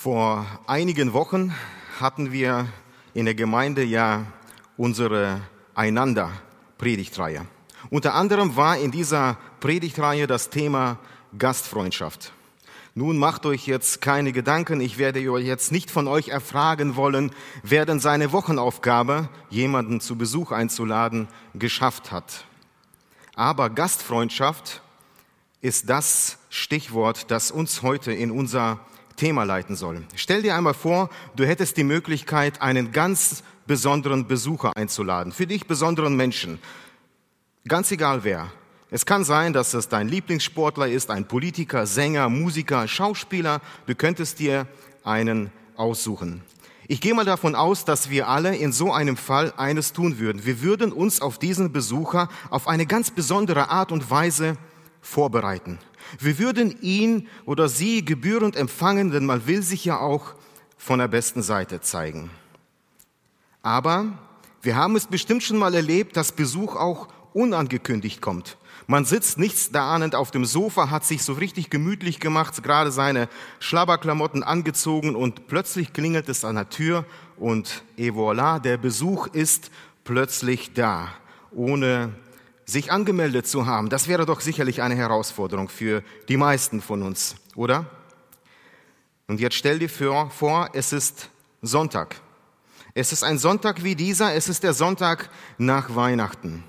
[0.00, 1.52] Vor einigen Wochen
[1.98, 2.68] hatten wir
[3.14, 4.26] in der Gemeinde ja
[4.76, 5.40] unsere
[5.74, 7.44] Einander-Predigtreihe.
[7.90, 11.00] Unter anderem war in dieser Predigtreihe das Thema
[11.36, 12.32] Gastfreundschaft.
[12.94, 17.32] Nun macht euch jetzt keine Gedanken, ich werde jetzt nicht von euch erfragen wollen,
[17.64, 22.44] wer denn seine Wochenaufgabe, jemanden zu Besuch einzuladen, geschafft hat.
[23.34, 24.80] Aber Gastfreundschaft
[25.60, 28.78] ist das Stichwort, das uns heute in unser
[29.18, 30.02] Thema leiten soll.
[30.14, 35.66] Stell dir einmal vor, du hättest die Möglichkeit, einen ganz besonderen Besucher einzuladen, für dich
[35.66, 36.58] besonderen Menschen,
[37.66, 38.50] ganz egal wer.
[38.90, 43.60] Es kann sein, dass es dein Lieblingssportler ist, ein Politiker, Sänger, Musiker, Schauspieler.
[43.86, 44.66] Du könntest dir
[45.04, 46.40] einen aussuchen.
[46.86, 50.46] Ich gehe mal davon aus, dass wir alle in so einem Fall eines tun würden.
[50.46, 54.56] Wir würden uns auf diesen Besucher auf eine ganz besondere Art und Weise
[55.00, 55.78] vorbereiten.
[56.18, 60.34] Wir würden ihn oder sie gebührend empfangen, denn man will sich ja auch
[60.76, 62.30] von der besten Seite zeigen.
[63.62, 64.06] Aber
[64.62, 68.56] wir haben es bestimmt schon mal erlebt, dass Besuch auch unangekündigt kommt.
[68.86, 72.90] Man sitzt nichts da ahnend auf dem Sofa, hat sich so richtig gemütlich gemacht, gerade
[72.90, 73.28] seine
[73.60, 77.04] Schlabberklamotten angezogen und plötzlich klingelt es an der Tür
[77.36, 79.70] und et voilà, der Besuch ist
[80.04, 81.08] plötzlich da,
[81.50, 82.14] ohne
[82.68, 83.88] sich angemeldet zu haben.
[83.88, 87.86] Das wäre doch sicherlich eine Herausforderung für die meisten von uns, oder?
[89.26, 91.30] Und jetzt stell dir vor, es ist
[91.62, 92.16] Sonntag.
[92.92, 96.62] Es ist ein Sonntag wie dieser, es ist der Sonntag nach Weihnachten.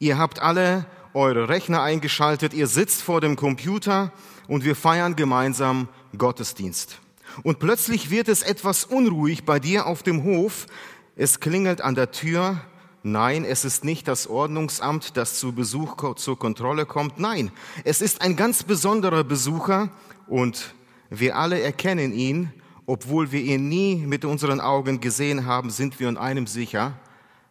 [0.00, 4.12] Ihr habt alle eure Rechner eingeschaltet, ihr sitzt vor dem Computer
[4.48, 6.98] und wir feiern gemeinsam Gottesdienst.
[7.44, 10.66] Und plötzlich wird es etwas unruhig bei dir auf dem Hof.
[11.14, 12.60] Es klingelt an der Tür.
[13.02, 17.20] Nein, es ist nicht das Ordnungsamt, das zu Besuch zur Kontrolle kommt.
[17.20, 17.52] Nein,
[17.84, 19.90] es ist ein ganz besonderer Besucher
[20.26, 20.74] und
[21.10, 22.52] wir alle erkennen ihn.
[22.86, 26.94] Obwohl wir ihn nie mit unseren Augen gesehen haben, sind wir in einem sicher.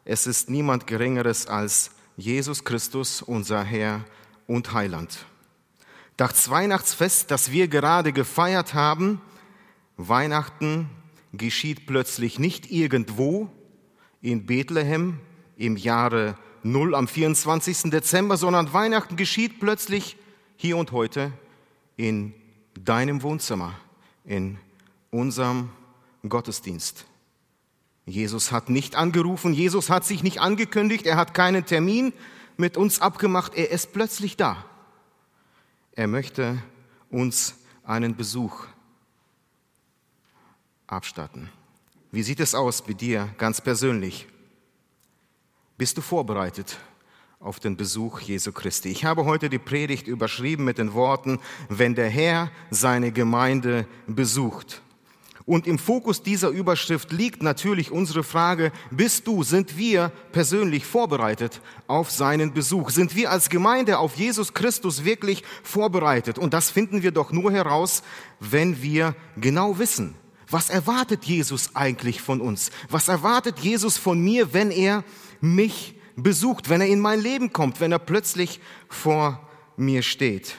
[0.04, 4.04] Es ist niemand Geringeres als Jesus Christus, unser Herr
[4.48, 5.26] und Heiland.
[6.18, 9.22] Das Weihnachtsfest, das wir gerade gefeiert haben,
[9.96, 10.90] Weihnachten
[11.34, 13.50] geschieht plötzlich nicht irgendwo
[14.22, 15.20] in Bethlehem
[15.58, 17.92] im Jahre Null am 24.
[17.92, 20.18] Dezember, sondern Weihnachten geschieht plötzlich
[20.56, 21.32] hier und heute
[21.98, 22.34] in
[22.80, 23.74] deinem Wohnzimmer,
[24.24, 24.58] in
[25.12, 25.70] unserem
[26.28, 27.06] Gottesdienst.
[28.06, 32.14] Jesus hat nicht angerufen, Jesus hat sich nicht angekündigt, er hat keinen Termin
[32.56, 34.66] mit uns abgemacht, er ist plötzlich da.
[35.92, 36.62] Er möchte
[37.10, 38.66] uns einen Besuch
[40.86, 41.50] abstatten.
[42.12, 44.28] Wie sieht es aus bei dir ganz persönlich?
[45.78, 46.80] Bist du vorbereitet
[47.40, 48.90] auf den Besuch Jesu Christi?
[48.90, 51.40] Ich habe heute die Predigt überschrieben mit den Worten,
[51.70, 54.82] wenn der Herr seine Gemeinde besucht.
[55.46, 61.62] Und im Fokus dieser Überschrift liegt natürlich unsere Frage, bist du, sind wir persönlich vorbereitet
[61.86, 62.90] auf seinen Besuch?
[62.90, 66.40] Sind wir als Gemeinde auf Jesus Christus wirklich vorbereitet?
[66.40, 68.02] Und das finden wir doch nur heraus,
[68.40, 70.16] wenn wir genau wissen,
[70.50, 72.72] was erwartet Jesus eigentlich von uns?
[72.90, 75.04] Was erwartet Jesus von mir, wenn er
[75.42, 78.60] mich besucht, wenn er in mein Leben kommt, wenn er plötzlich
[78.90, 80.56] vor mir steht?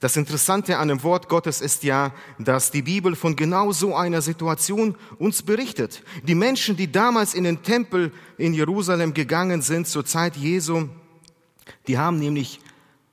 [0.00, 4.20] Das Interessante an dem Wort Gottes ist ja, dass die Bibel von genau so einer
[4.20, 6.02] Situation uns berichtet.
[6.24, 10.88] Die Menschen, die damals in den Tempel in Jerusalem gegangen sind zur Zeit Jesu,
[11.86, 12.60] die haben nämlich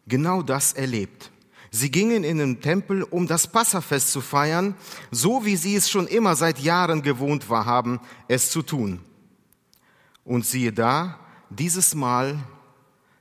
[0.05, 1.31] genau das erlebt.
[1.69, 4.75] Sie gingen in den Tempel, um das Passafest zu feiern,
[5.09, 8.99] so wie sie es schon immer seit Jahren gewohnt war haben, es zu tun.
[10.23, 12.39] Und siehe da, dieses Mal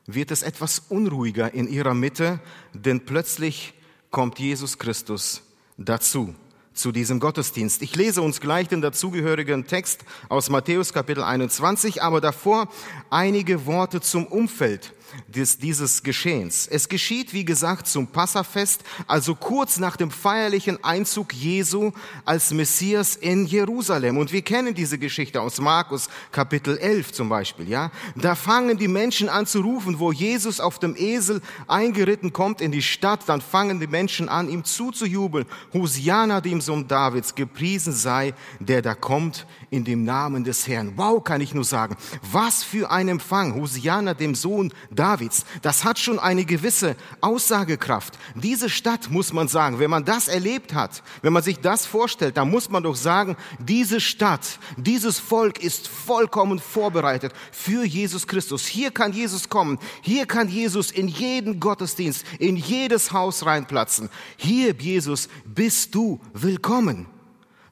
[0.06, 2.40] wird es etwas unruhiger in ihrer Mitte,
[2.74, 3.74] denn plötzlich
[4.10, 5.42] kommt Jesus Christus
[5.76, 6.34] dazu,
[6.74, 7.82] zu diesem Gottesdienst.
[7.82, 12.68] Ich lese uns gleich den dazugehörigen Text aus Matthäus Kapitel 21, aber davor
[13.08, 14.94] einige Worte zum Umfeld
[15.26, 16.66] des, dieses Geschehens.
[16.66, 21.92] Es geschieht, wie gesagt, zum Passafest, also kurz nach dem feierlichen Einzug Jesu
[22.24, 24.18] als Messias in Jerusalem.
[24.18, 27.90] Und wir kennen diese Geschichte aus Markus Kapitel 11 zum Beispiel, ja.
[28.16, 32.72] Da fangen die Menschen an zu rufen, wo Jesus auf dem Esel eingeritten kommt in
[32.72, 35.46] die Stadt, dann fangen die Menschen an, ihm zuzujubeln.
[35.72, 40.92] Hosiana, dem Sohn Davids, gepriesen sei, der da kommt in dem Namen des Herrn.
[40.96, 41.96] Wow, kann ich nur sagen.
[42.32, 43.54] Was für ein Empfang.
[43.54, 45.44] Hosiana, dem Sohn Davids.
[45.62, 48.18] Das hat schon eine gewisse Aussagekraft.
[48.34, 52.36] Diese Stadt muss man sagen, wenn man das erlebt hat, wenn man sich das vorstellt,
[52.36, 58.66] dann muss man doch sagen, diese Stadt, dieses Volk ist vollkommen vorbereitet für Jesus Christus.
[58.66, 59.78] Hier kann Jesus kommen.
[60.02, 64.10] Hier kann Jesus in jeden Gottesdienst, in jedes Haus reinplatzen.
[64.36, 67.06] Hier, Jesus, bist du willkommen.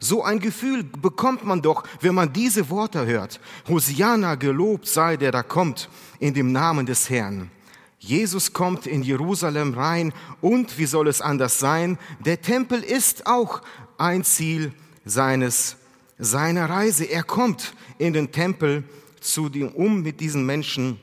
[0.00, 3.40] So ein Gefühl bekommt man doch, wenn man diese Worte hört.
[3.68, 5.88] Hosianna, gelobt sei der da kommt
[6.20, 7.50] in dem Namen des Herrn.
[7.98, 11.98] Jesus kommt in Jerusalem rein und wie soll es anders sein?
[12.20, 13.60] Der Tempel ist auch
[13.96, 14.72] ein Ziel
[15.04, 15.76] seines,
[16.16, 17.04] seiner Reise.
[17.04, 18.84] Er kommt in den Tempel
[19.20, 21.00] zu dem, um mit diesen Menschen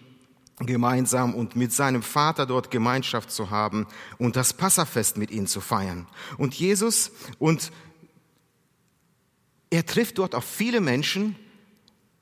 [0.60, 3.88] gemeinsam und mit seinem Vater dort Gemeinschaft zu haben
[4.18, 6.08] und das Passafest mit ihnen zu feiern.
[6.38, 7.74] Und Jesus und
[9.70, 11.36] er trifft dort auf viele Menschen,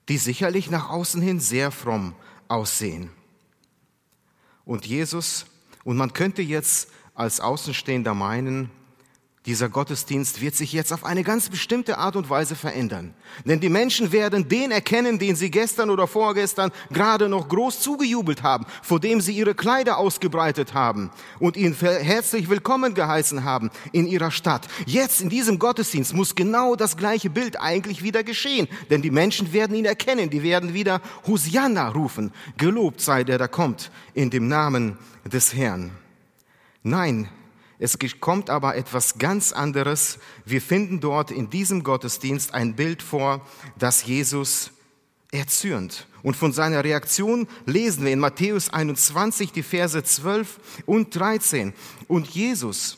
[0.09, 2.15] die sicherlich nach außen hin sehr fromm
[2.47, 3.09] aussehen.
[4.65, 5.45] Und Jesus,
[5.83, 8.69] und man könnte jetzt als Außenstehender meinen,
[9.45, 13.13] dieser Gottesdienst wird sich jetzt auf eine ganz bestimmte Art und Weise verändern.
[13.43, 18.41] Denn die Menschen werden den erkennen, den sie gestern oder vorgestern gerade noch groß zugejubelt
[18.41, 24.07] haben, vor dem sie ihre Kleider ausgebreitet haben und ihn herzlich willkommen geheißen haben in
[24.07, 24.67] ihrer Stadt.
[24.85, 28.69] Jetzt in diesem Gottesdienst muss genau das gleiche Bild eigentlich wieder geschehen.
[28.89, 32.31] Denn die Menschen werden ihn erkennen, die werden wieder Hosianna rufen.
[32.55, 35.91] Gelobt sei der, der kommt in dem Namen des Herrn.
[36.81, 37.27] Nein,
[37.83, 40.17] es kommt aber etwas ganz anderes.
[40.45, 43.45] Wir finden dort in diesem Gottesdienst ein Bild vor,
[43.77, 44.71] das Jesus
[45.33, 46.07] erzürnt.
[46.21, 51.73] Und von seiner Reaktion lesen wir in Matthäus 21 die Verse 12 und 13.
[52.07, 52.97] Und Jesus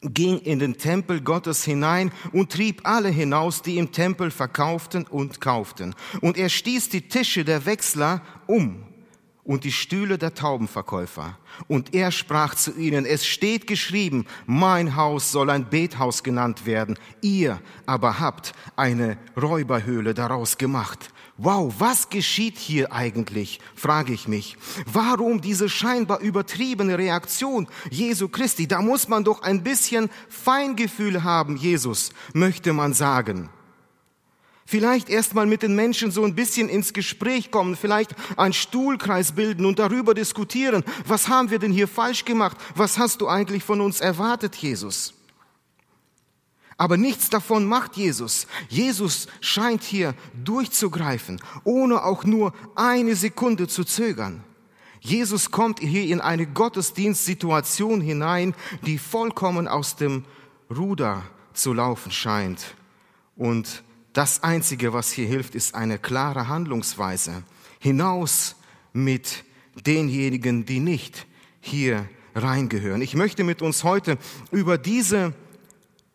[0.00, 5.42] ging in den Tempel Gottes hinein und trieb alle hinaus, die im Tempel verkauften und
[5.42, 5.94] kauften.
[6.22, 8.86] Und er stieß die Tische der Wechsler um
[9.44, 11.38] und die Stühle der Taubenverkäufer.
[11.68, 16.98] Und er sprach zu ihnen, es steht geschrieben, mein Haus soll ein Bethaus genannt werden,
[17.20, 21.10] ihr aber habt eine Räuberhöhle daraus gemacht.
[21.42, 24.58] Wow, was geschieht hier eigentlich, frage ich mich.
[24.84, 28.68] Warum diese scheinbar übertriebene Reaktion Jesu Christi?
[28.68, 33.48] Da muss man doch ein bisschen Feingefühl haben, Jesus, möchte man sagen.
[34.70, 39.66] Vielleicht erstmal mit den Menschen so ein bisschen ins Gespräch kommen, vielleicht einen Stuhlkreis bilden
[39.66, 40.84] und darüber diskutieren.
[41.08, 42.56] Was haben wir denn hier falsch gemacht?
[42.76, 45.12] Was hast du eigentlich von uns erwartet, Jesus?
[46.76, 48.46] Aber nichts davon macht Jesus.
[48.68, 50.14] Jesus scheint hier
[50.44, 54.44] durchzugreifen, ohne auch nur eine Sekunde zu zögern.
[55.00, 58.54] Jesus kommt hier in eine Gottesdienstsituation hinein,
[58.86, 60.24] die vollkommen aus dem
[60.70, 61.24] Ruder
[61.54, 62.76] zu laufen scheint.
[63.34, 63.82] Und
[64.12, 67.44] das Einzige, was hier hilft, ist eine klare Handlungsweise.
[67.78, 68.56] Hinaus
[68.92, 69.44] mit
[69.86, 71.26] denjenigen, die nicht
[71.60, 73.02] hier reingehören.
[73.02, 74.18] Ich möchte mit uns heute
[74.50, 75.32] über diese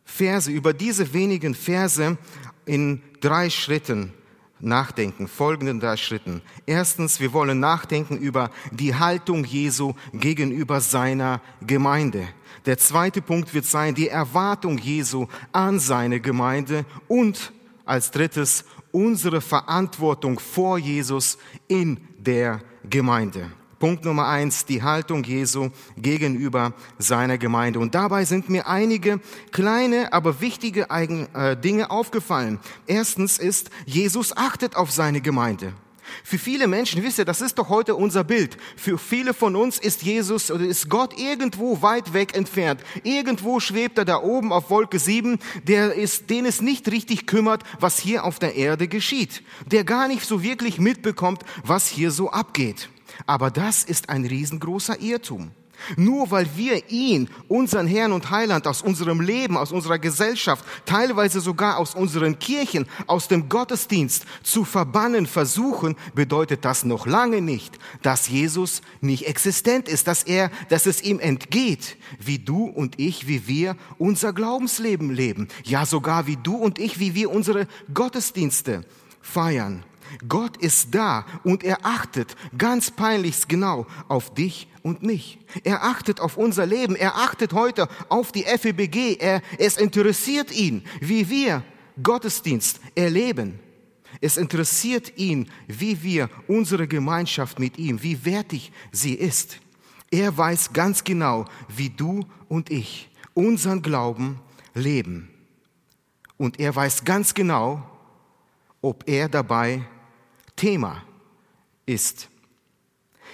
[0.03, 2.17] Verse, über diese wenigen Verse
[2.65, 4.13] in drei Schritten
[4.59, 6.41] nachdenken, folgenden drei Schritten.
[6.65, 12.27] Erstens, wir wollen nachdenken über die Haltung Jesu gegenüber seiner Gemeinde.
[12.65, 17.53] Der zweite Punkt wird sein, die Erwartung Jesu an seine Gemeinde und
[17.85, 21.37] als drittes unsere Verantwortung vor Jesus
[21.67, 23.51] in der Gemeinde.
[23.79, 27.79] Punkt Nummer eins, die Haltung Jesu gegenüber seiner Gemeinde.
[27.79, 29.19] Und dabei sind mir einige
[29.51, 32.59] kleine, aber wichtige äh, Dinge aufgefallen.
[32.87, 35.73] Erstens ist, Jesus achtet auf seine Gemeinde.
[36.23, 38.57] Für viele Menschen, wisst ihr, das ist doch heute unser Bild.
[38.75, 42.81] Für viele von uns ist Jesus oder ist Gott irgendwo weit weg entfernt.
[43.03, 47.63] Irgendwo schwebt er da oben auf Wolke 7, der ist, den es nicht richtig kümmert,
[47.79, 49.43] was hier auf der Erde geschieht.
[49.65, 52.89] Der gar nicht so wirklich mitbekommt, was hier so abgeht.
[53.25, 55.51] Aber das ist ein riesengroßer Irrtum.
[55.97, 61.41] Nur weil wir ihn, unseren Herrn und Heiland, aus unserem Leben, aus unserer Gesellschaft, teilweise
[61.41, 67.77] sogar aus unseren Kirchen, aus dem Gottesdienst zu verbannen versuchen, bedeutet das noch lange nicht,
[68.01, 73.27] dass Jesus nicht existent ist, dass er, dass es ihm entgeht, wie du und ich,
[73.27, 75.47] wie wir unser Glaubensleben leben.
[75.63, 78.85] Ja, sogar wie du und ich, wie wir unsere Gottesdienste
[79.25, 79.83] feiern.
[80.29, 85.39] Gott ist da und er achtet ganz peinlichst genau auf dich und mich.
[85.63, 86.95] Er achtet auf unser Leben.
[86.95, 89.17] Er achtet heute auf die FEBG.
[89.19, 91.63] Er, es interessiert ihn, wie wir
[92.01, 93.59] Gottesdienst erleben.
[94.21, 99.57] Es interessiert ihn, wie wir unsere Gemeinschaft mit ihm, wie wertig sie ist.
[100.11, 104.39] Er weiß ganz genau, wie du und ich unseren Glauben
[104.73, 105.29] leben.
[106.37, 107.83] Und er weiß ganz genau,
[108.85, 109.81] ob er dabei
[110.55, 111.03] Thema
[111.85, 112.29] ist.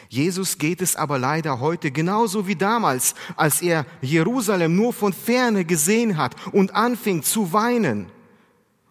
[0.08, 5.66] Jesus geht es aber leider heute genauso wie damals, als er Jerusalem nur von ferne
[5.66, 8.10] gesehen hat und anfing zu weinen.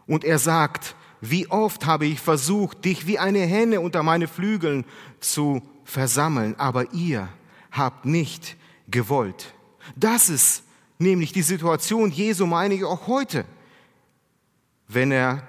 [0.07, 4.85] Und er sagt, wie oft habe ich versucht, dich wie eine Henne unter meine Flügeln
[5.19, 7.29] zu versammeln, aber ihr
[7.71, 8.57] habt nicht
[8.88, 9.55] gewollt.
[9.97, 10.62] Das ist
[10.99, 13.45] nämlich die Situation Jesu, meine ich auch heute.
[14.93, 15.43] wenn er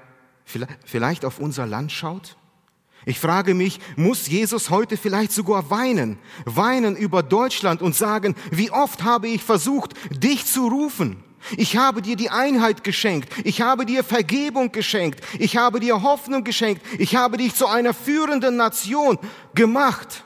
[0.85, 2.37] vielleicht auf unser Land schaut?
[3.05, 8.69] Ich frage mich, muss Jesus heute vielleicht sogar weinen, weinen über Deutschland und sagen, wie
[8.69, 11.23] oft habe ich versucht, dich zu rufen?
[11.57, 13.33] Ich habe dir die Einheit geschenkt.
[13.43, 15.21] Ich habe dir Vergebung geschenkt.
[15.39, 16.85] Ich habe dir Hoffnung geschenkt.
[16.99, 19.17] Ich habe dich zu einer führenden Nation
[19.55, 20.23] gemacht.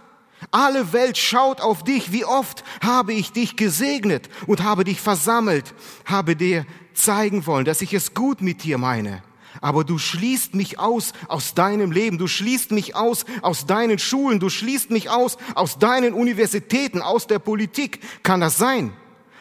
[0.51, 2.11] Alle Welt schaut auf dich.
[2.11, 7.81] Wie oft habe ich dich gesegnet und habe dich versammelt, habe dir zeigen wollen, dass
[7.81, 9.23] ich es gut mit dir meine
[9.61, 14.39] aber du schließt mich aus aus deinem Leben, du schließt mich aus aus deinen Schulen,
[14.39, 18.01] du schließt mich aus aus deinen Universitäten, aus der Politik.
[18.23, 18.93] Kann das sein,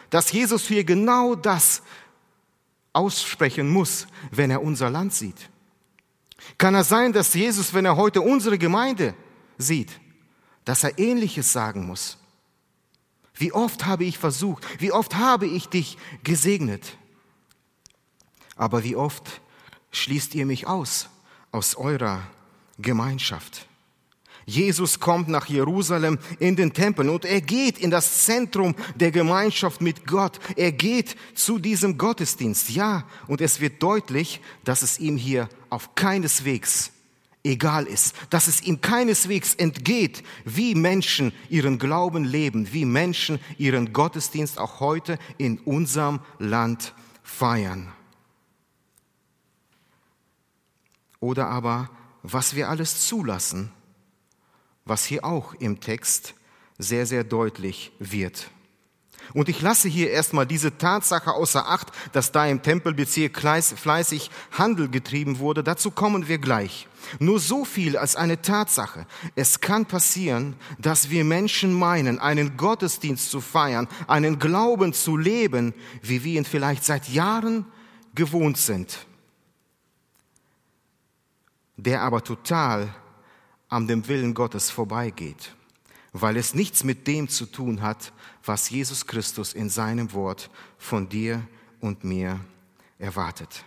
[0.09, 1.81] dass Jesus hier genau das
[2.93, 5.49] aussprechen muss, wenn er unser Land sieht?
[6.57, 9.13] Kann es sein, dass Jesus, wenn er heute unsere Gemeinde
[9.57, 9.99] sieht,
[10.63, 12.17] dass er ähnliches sagen muss?
[13.33, 16.97] Wie oft habe ich versucht, wie oft habe ich dich gesegnet?
[18.55, 19.41] Aber wie oft
[19.95, 21.09] schließt ihr mich aus
[21.55, 22.21] aus eurer
[22.77, 23.65] Gemeinschaft.
[24.45, 29.81] Jesus kommt nach Jerusalem in den Tempel und er geht in das Zentrum der Gemeinschaft
[29.81, 30.39] mit Gott.
[30.55, 32.69] Er geht zu diesem Gottesdienst.
[32.69, 36.91] Ja, und es wird deutlich, dass es ihm hier auf keineswegs
[37.43, 43.93] egal ist, dass es ihm keineswegs entgeht, wie Menschen ihren Glauben leben, wie Menschen ihren
[43.93, 47.94] Gottesdienst auch heute in unserem Land feiern.
[51.25, 51.89] Oder aber
[52.21, 53.71] was wir alles zulassen,
[54.85, 56.35] was hier auch im Text
[56.77, 58.51] sehr, sehr deutlich wird.
[59.33, 64.87] Und ich lasse hier erstmal diese Tatsache außer Acht, dass da im Tempelbezirk fleißig Handel
[64.87, 65.63] getrieben wurde.
[65.63, 66.87] Dazu kommen wir gleich.
[67.17, 69.07] Nur so viel als eine Tatsache.
[69.35, 75.73] Es kann passieren, dass wir Menschen meinen, einen Gottesdienst zu feiern, einen Glauben zu leben,
[76.03, 77.65] wie wir ihn vielleicht seit Jahren
[78.13, 79.07] gewohnt sind
[81.77, 82.93] der aber total
[83.69, 85.55] an dem Willen Gottes vorbeigeht,
[86.13, 88.13] weil es nichts mit dem zu tun hat,
[88.43, 91.45] was Jesus Christus in seinem Wort von dir
[91.81, 92.39] und mir
[92.99, 93.65] erwartet.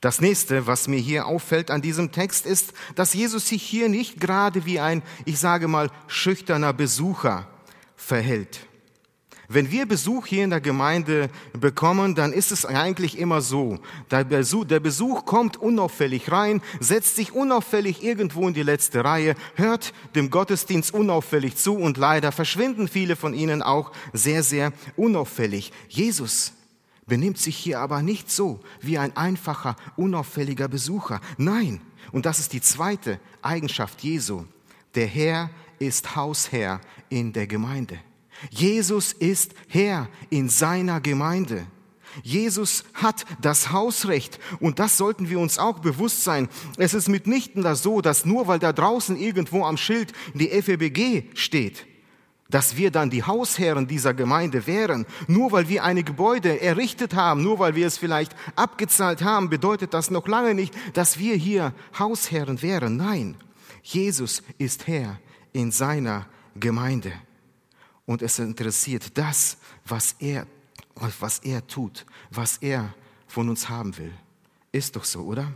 [0.00, 4.18] Das nächste, was mir hier auffällt an diesem Text, ist, dass Jesus sich hier nicht
[4.18, 7.46] gerade wie ein, ich sage mal, schüchterner Besucher
[7.96, 8.66] verhält.
[9.52, 13.80] Wenn wir Besuch hier in der Gemeinde bekommen, dann ist es eigentlich immer so.
[14.08, 19.34] Der Besuch, der Besuch kommt unauffällig rein, setzt sich unauffällig irgendwo in die letzte Reihe,
[19.56, 25.72] hört dem Gottesdienst unauffällig zu und leider verschwinden viele von ihnen auch sehr, sehr unauffällig.
[25.88, 26.52] Jesus
[27.08, 31.20] benimmt sich hier aber nicht so wie ein einfacher, unauffälliger Besucher.
[31.38, 31.80] Nein,
[32.12, 34.44] und das ist die zweite Eigenschaft Jesu.
[34.94, 37.98] Der Herr ist Hausherr in der Gemeinde.
[38.48, 41.66] Jesus ist Herr in seiner Gemeinde.
[42.22, 46.48] Jesus hat das Hausrecht und das sollten wir uns auch bewusst sein.
[46.76, 51.24] Es ist mitnichten das so, dass nur weil da draußen irgendwo am Schild die FEBG
[51.34, 51.86] steht,
[52.48, 55.06] dass wir dann die Hausherren dieser Gemeinde wären.
[55.28, 59.94] Nur weil wir eine Gebäude errichtet haben, nur weil wir es vielleicht abgezahlt haben, bedeutet
[59.94, 62.96] das noch lange nicht, dass wir hier Hausherren wären.
[62.96, 63.36] Nein,
[63.82, 65.20] Jesus ist Herr
[65.52, 67.12] in seiner Gemeinde
[68.06, 70.46] und es interessiert das, was er,
[70.94, 72.94] was er tut, was er
[73.26, 74.12] von uns haben will.
[74.72, 75.52] Ist doch so, oder?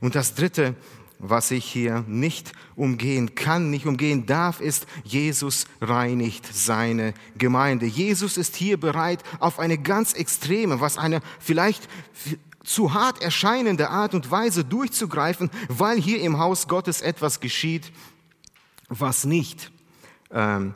[0.00, 0.74] Und das Dritte,
[1.18, 7.86] was ich hier nicht umgehen kann, nicht umgehen darf, ist, Jesus reinigt seine Gemeinde.
[7.86, 11.88] Jesus ist hier bereit, auf eine ganz extreme, was eine vielleicht
[12.64, 17.92] zu hart erscheinende Art und Weise durchzugreifen, weil hier im Haus Gottes etwas geschieht,
[18.88, 19.72] was nicht
[20.30, 20.74] ähm,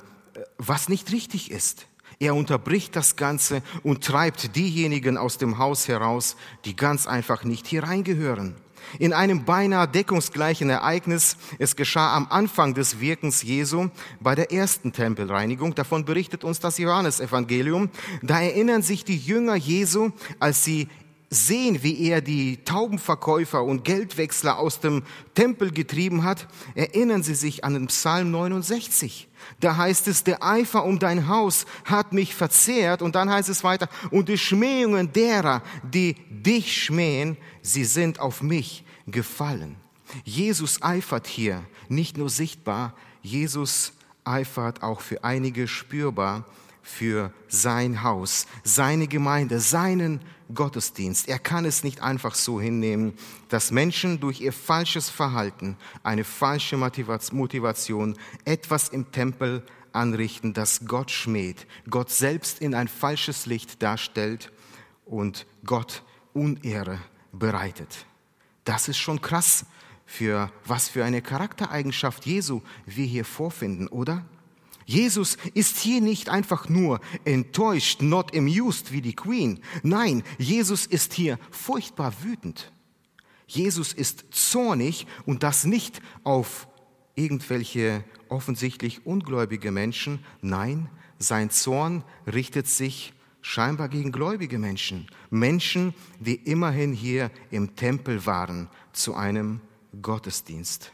[0.59, 1.87] was nicht richtig ist.
[2.19, 7.67] Er unterbricht das Ganze und treibt diejenigen aus dem Haus heraus, die ganz einfach nicht
[7.67, 8.55] hier reingehören.
[8.99, 13.89] In einem beinahe deckungsgleichen Ereignis, es geschah am Anfang des Wirkens Jesu
[14.21, 17.91] bei der ersten Tempelreinigung, davon berichtet uns das Johannesevangelium,
[18.23, 20.89] da erinnern sich die Jünger Jesu, als sie
[21.33, 25.03] sehen, wie er die Taubenverkäufer und Geldwechsler aus dem
[25.35, 29.29] Tempel getrieben hat, erinnern sie sich an den Psalm 69.
[29.59, 33.01] Da heißt es, der Eifer um dein Haus hat mich verzehrt.
[33.01, 38.43] Und dann heißt es weiter, und die Schmähungen derer, die dich schmähen, sie sind auf
[38.43, 39.77] mich gefallen.
[40.25, 43.93] Jesus eifert hier nicht nur sichtbar, Jesus
[44.25, 46.45] eifert auch für einige spürbar
[46.83, 50.21] für sein Haus, seine Gemeinde, seinen
[50.55, 51.29] Gottesdienst.
[51.29, 53.15] Er kann es nicht einfach so hinnehmen,
[53.49, 59.63] dass Menschen durch ihr falsches Verhalten, eine falsche Motivation etwas im Tempel
[59.93, 64.53] anrichten, das Gott schmäht, Gott selbst in ein falsches Licht darstellt
[65.05, 66.99] und Gott Unehre
[67.33, 68.07] bereitet.
[68.65, 69.67] Das ist schon krass,
[70.07, 74.25] für was für eine Charaktereigenschaft Jesu wir hier vorfinden, oder?
[74.93, 79.61] Jesus ist hier nicht einfach nur enttäuscht, not amused wie die Queen.
[79.83, 82.73] Nein, Jesus ist hier furchtbar wütend.
[83.47, 86.69] Jesus ist zornig und das nicht auf
[87.15, 90.19] irgendwelche offensichtlich ungläubige Menschen.
[90.43, 95.07] Nein, sein Zorn richtet sich scheinbar gegen gläubige Menschen.
[95.31, 99.63] Menschen, die immerhin hier im Tempel waren zu einem
[100.03, 100.93] Gottesdienst.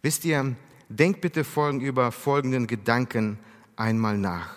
[0.00, 0.54] Wisst ihr,
[0.88, 3.38] denkt bitte folgen über folgenden Gedanken
[3.76, 4.54] einmal nach.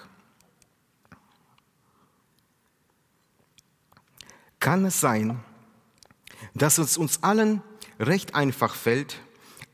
[4.60, 5.40] Kann es sein,
[6.54, 7.62] dass es uns allen
[8.00, 9.22] recht einfach fällt,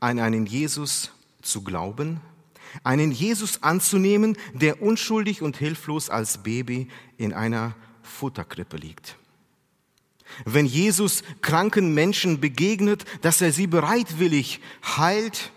[0.00, 2.20] an einen Jesus zu glauben,
[2.84, 9.16] einen Jesus anzunehmen, der unschuldig und hilflos als Baby in einer Futterkrippe liegt?
[10.44, 15.52] Wenn Jesus kranken Menschen begegnet, dass er sie bereitwillig heilt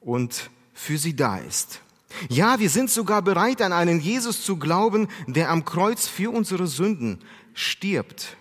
[0.00, 1.80] und für sie da ist.
[2.28, 6.66] Ja, wir sind sogar bereit, an einen Jesus zu glauben, der am Kreuz für unsere
[6.66, 7.20] Sünden
[7.54, 8.36] stirbt.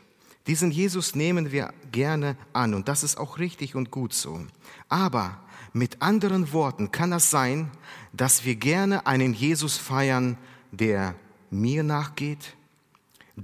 [0.47, 4.39] Diesen Jesus nehmen wir gerne an und das ist auch richtig und gut so.
[4.87, 5.39] Aber
[5.73, 7.69] mit anderen Worten kann es sein,
[8.13, 10.37] dass wir gerne einen Jesus feiern,
[10.71, 11.13] der
[11.51, 12.55] mir nachgeht,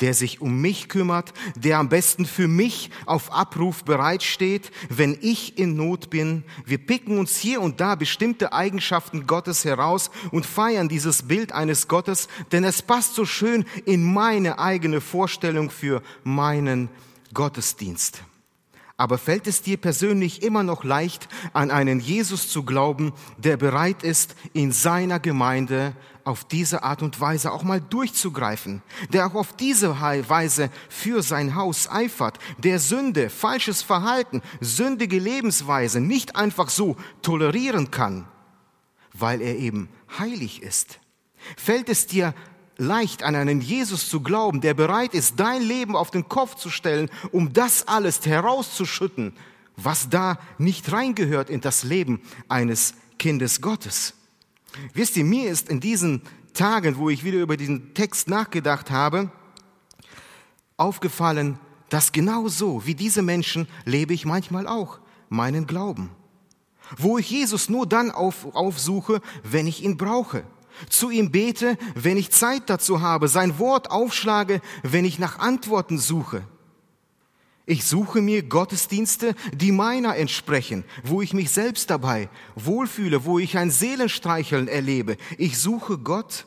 [0.01, 5.57] der sich um mich kümmert, der am besten für mich auf Abruf bereitsteht, wenn ich
[5.57, 6.43] in Not bin.
[6.65, 11.87] Wir picken uns hier und da bestimmte Eigenschaften Gottes heraus und feiern dieses Bild eines
[11.87, 16.89] Gottes, denn es passt so schön in meine eigene Vorstellung für meinen
[17.33, 18.23] Gottesdienst.
[18.97, 24.03] Aber fällt es dir persönlich immer noch leicht, an einen Jesus zu glauben, der bereit
[24.03, 29.53] ist, in seiner Gemeinde auf diese Art und Weise auch mal durchzugreifen, der auch auf
[29.53, 36.95] diese Weise für sein Haus eifert, der Sünde, falsches Verhalten, sündige Lebensweise nicht einfach so
[37.21, 38.27] tolerieren kann,
[39.13, 40.99] weil er eben heilig ist?
[41.57, 42.33] Fällt es dir
[42.77, 46.69] leicht an einen Jesus zu glauben, der bereit ist, dein Leben auf den Kopf zu
[46.69, 49.33] stellen, um das alles herauszuschütten,
[49.77, 54.13] was da nicht reingehört in das Leben eines Kindes Gottes.
[54.93, 56.21] Wisst ihr, mir ist in diesen
[56.53, 59.31] Tagen, wo ich wieder über diesen Text nachgedacht habe,
[60.77, 61.59] aufgefallen,
[61.89, 66.11] dass genau so wie diese Menschen lebe ich manchmal auch meinen Glauben.
[66.97, 70.43] Wo ich Jesus nur dann auf, aufsuche, wenn ich ihn brauche
[70.89, 75.97] zu ihm bete, wenn ich Zeit dazu habe, sein Wort aufschlage, wenn ich nach Antworten
[75.97, 76.43] suche.
[77.67, 83.57] Ich suche mir Gottesdienste, die meiner entsprechen, wo ich mich selbst dabei wohlfühle, wo ich
[83.57, 85.17] ein Seelenstreicheln erlebe.
[85.39, 86.45] Ich suche Gott,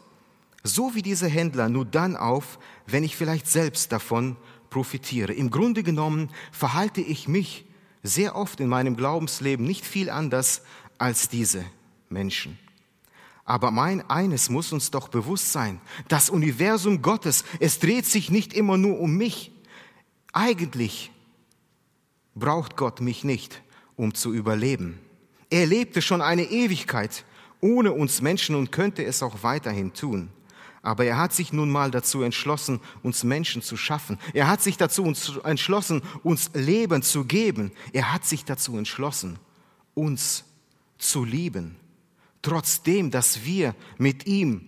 [0.62, 4.36] so wie diese Händler, nur dann auf, wenn ich vielleicht selbst davon
[4.70, 5.32] profitiere.
[5.32, 7.64] Im Grunde genommen verhalte ich mich
[8.04, 10.62] sehr oft in meinem Glaubensleben nicht viel anders
[10.98, 11.64] als diese
[12.08, 12.58] Menschen.
[13.48, 15.80] Aber mein eines muss uns doch bewusst sein.
[16.08, 19.52] Das Universum Gottes, es dreht sich nicht immer nur um mich.
[20.34, 21.10] Eigentlich
[22.34, 23.62] braucht Gott mich nicht,
[23.96, 24.98] um zu überleben.
[25.48, 27.24] Er lebte schon eine Ewigkeit
[27.62, 30.28] ohne uns Menschen und könnte es auch weiterhin tun.
[30.82, 34.18] Aber er hat sich nun mal dazu entschlossen, uns Menschen zu schaffen.
[34.34, 35.10] Er hat sich dazu
[35.42, 37.72] entschlossen, uns Leben zu geben.
[37.94, 39.38] Er hat sich dazu entschlossen,
[39.94, 40.44] uns
[40.98, 41.76] zu lieben
[42.48, 44.62] Trotzdem, dass wir mit ihm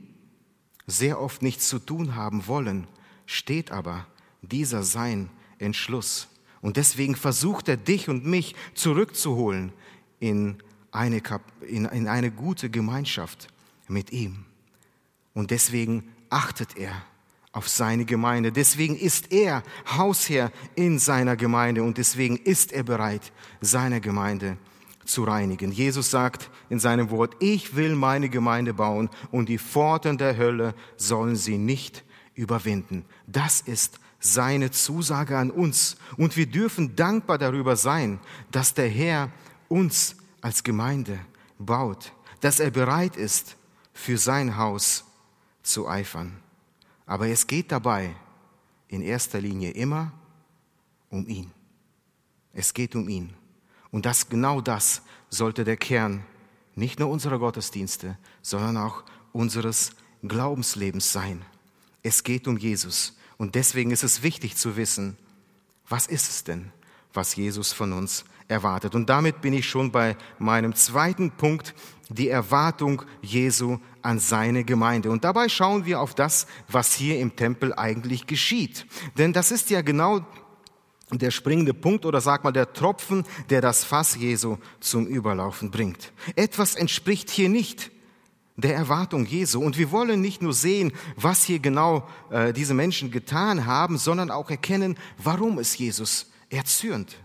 [0.87, 2.87] sehr oft nichts zu tun haben wollen,
[3.25, 4.07] steht aber
[4.43, 6.29] dieser sein Entschluss.
[6.61, 9.73] Und deswegen versucht er dich und mich zurückzuholen
[10.19, 11.23] in eine,
[11.67, 13.49] in, in eine gute Gemeinschaft
[13.89, 14.45] mit ihm.
[15.33, 16.93] Und deswegen achtet er
[17.51, 18.53] auf seine Gemeinde.
[18.53, 19.63] Deswegen ist er
[19.97, 24.59] Hausherr in seiner Gemeinde und deswegen ist er bereit, seine Gemeinde
[25.11, 25.73] zu reinigen.
[25.73, 30.75] Jesus sagt in seinem Wort, ich will meine Gemeinde bauen und die Pforten der Hölle
[30.97, 33.05] sollen sie nicht überwinden.
[33.27, 35.97] Das ist seine Zusage an uns.
[36.17, 38.21] Und wir dürfen dankbar darüber sein,
[38.51, 39.31] dass der Herr
[39.69, 41.19] uns als Gemeinde
[41.59, 43.57] baut, dass er bereit ist,
[43.93, 45.05] für sein Haus
[45.63, 46.39] zu eifern.
[47.07, 48.15] Aber es geht dabei
[48.89, 50.13] in erster Linie immer
[51.11, 51.51] um ihn.
[52.53, 53.35] Es geht um ihn.
[53.91, 56.25] Und das, genau das sollte der Kern
[56.75, 59.91] nicht nur unserer Gottesdienste, sondern auch unseres
[60.23, 61.45] Glaubenslebens sein.
[62.03, 63.17] Es geht um Jesus.
[63.37, 65.17] Und deswegen ist es wichtig zu wissen,
[65.89, 66.73] was ist es denn,
[67.13, 68.95] was Jesus von uns erwartet.
[68.95, 71.75] Und damit bin ich schon bei meinem zweiten Punkt,
[72.09, 75.11] die Erwartung Jesu an seine Gemeinde.
[75.11, 78.87] Und dabei schauen wir auf das, was hier im Tempel eigentlich geschieht.
[79.17, 80.27] Denn das ist ja genau
[81.19, 86.13] der springende Punkt oder sag mal der Tropfen, der das Fass Jesu zum Überlaufen bringt.
[86.37, 87.91] Etwas entspricht hier nicht
[88.57, 89.63] der Erwartung Jesu.
[89.63, 94.31] Und wir wollen nicht nur sehen, was hier genau äh, diese Menschen getan haben, sondern
[94.31, 97.17] auch erkennen, warum es Jesus erzürnt.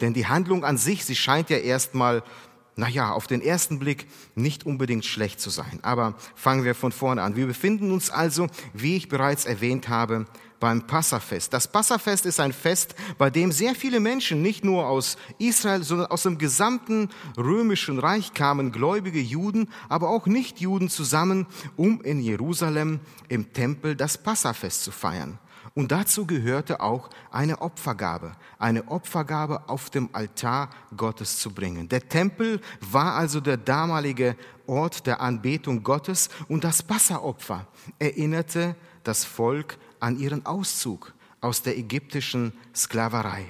[0.00, 2.22] Denn die Handlung an sich, sie scheint ja erstmal,
[2.76, 5.80] naja, auf den ersten Blick nicht unbedingt schlecht zu sein.
[5.82, 7.34] Aber fangen wir von vorne an.
[7.34, 10.26] Wir befinden uns also, wie ich bereits erwähnt habe,
[10.60, 11.52] beim Passafest.
[11.52, 16.08] Das Passafest ist ein Fest, bei dem sehr viele Menschen, nicht nur aus Israel, sondern
[16.08, 23.00] aus dem gesamten römischen Reich kamen, gläubige Juden, aber auch Nichtjuden zusammen, um in Jerusalem
[23.28, 25.38] im Tempel das Passafest zu feiern.
[25.74, 31.88] Und dazu gehörte auch eine Opfergabe, eine Opfergabe auf dem Altar Gottes zu bringen.
[31.88, 37.66] Der Tempel war also der damalige Ort der Anbetung Gottes und das Passaopfer
[37.98, 43.44] erinnerte das Volk an ihren Auszug aus der ägyptischen Sklaverei.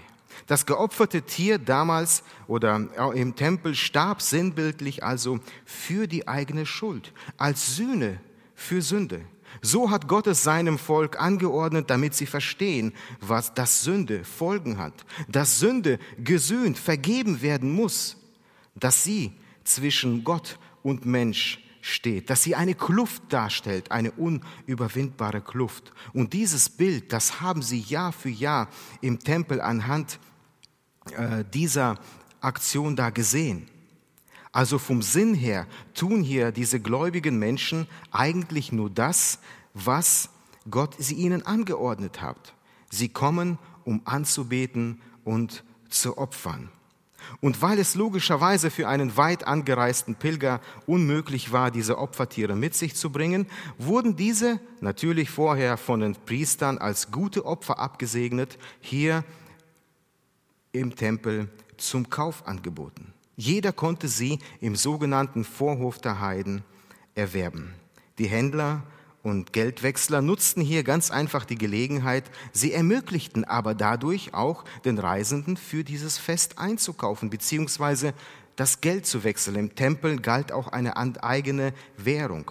[0.47, 7.77] Das geopferte Tier damals oder im Tempel starb sinnbildlich also für die eigene Schuld, als
[7.77, 8.21] Sühne
[8.55, 9.23] für Sünde.
[9.63, 15.05] So hat Gott es seinem Volk angeordnet, damit sie verstehen, was das Sünde Folgen hat,
[15.27, 18.17] dass Sünde gesühnt, vergeben werden muss,
[18.75, 19.33] dass sie
[19.65, 25.92] zwischen Gott und Mensch steht, dass sie eine Kluft darstellt, eine unüberwindbare Kluft.
[26.12, 28.68] Und dieses Bild, das haben sie Jahr für Jahr
[29.01, 30.18] im Tempel anhand
[31.12, 31.98] äh, dieser
[32.40, 33.66] Aktion da gesehen.
[34.53, 39.38] Also vom Sinn her tun hier diese gläubigen Menschen eigentlich nur das,
[39.74, 40.31] was
[40.70, 42.55] Gott sie ihnen angeordnet hat.
[42.90, 46.70] Sie kommen, um anzubeten und zu opfern.
[47.41, 52.95] Und weil es logischerweise für einen weit angereisten Pilger unmöglich war, diese Opfertiere mit sich
[52.95, 53.47] zu bringen,
[53.79, 59.25] wurden diese natürlich vorher von den Priestern als gute Opfer abgesegnet, hier
[60.73, 63.12] im Tempel zum Kauf angeboten.
[63.37, 66.64] Jeder konnte sie im sogenannten Vorhof der Heiden
[67.14, 67.75] erwerben.
[68.19, 68.83] Die Händler
[69.29, 75.57] und Geldwechsler nutzten hier ganz einfach die Gelegenheit, sie ermöglichten aber dadurch auch den Reisenden
[75.57, 78.12] für dieses Fest einzukaufen bzw.
[78.57, 79.57] das Geld zu wechseln.
[79.57, 82.51] Im Tempel galt auch eine eigene Währung.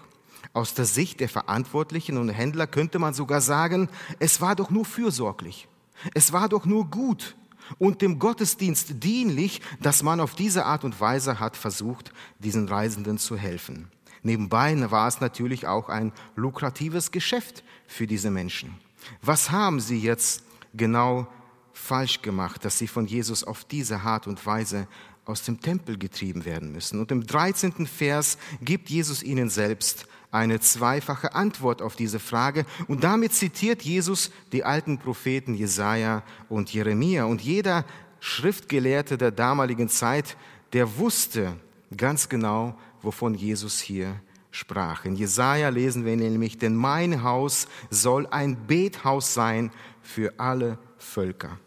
[0.53, 4.85] Aus der Sicht der Verantwortlichen und Händler könnte man sogar sagen, es war doch nur
[4.85, 5.67] fürsorglich,
[6.13, 7.35] es war doch nur gut
[7.79, 13.17] und dem Gottesdienst dienlich, dass man auf diese Art und Weise hat versucht, diesen Reisenden
[13.17, 13.91] zu helfen.
[14.23, 18.75] Nebenbei war es natürlich auch ein lukratives Geschäft für diese Menschen.
[19.21, 21.27] Was haben sie jetzt genau
[21.73, 24.87] falsch gemacht, dass sie von Jesus auf diese Art und Weise
[25.25, 26.99] aus dem Tempel getrieben werden müssen?
[26.99, 27.87] Und im 13.
[27.87, 32.65] Vers gibt Jesus ihnen selbst eine zweifache Antwort auf diese Frage.
[32.87, 37.25] Und damit zitiert Jesus die alten Propheten Jesaja und Jeremia.
[37.25, 37.85] Und jeder
[38.19, 40.35] Schriftgelehrte der damaligen Zeit,
[40.73, 41.55] der wusste
[41.95, 44.19] ganz genau, wovon Jesus hier
[44.51, 45.05] sprach.
[45.05, 51.59] In Jesaja lesen wir nämlich, denn mein Haus soll ein Bethaus sein für alle Völker.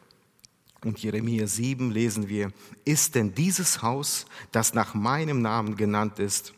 [0.85, 2.53] Und Jeremia 7 lesen wir,
[2.85, 6.55] ist denn dieses Haus, das nach meinem Namen genannt ist,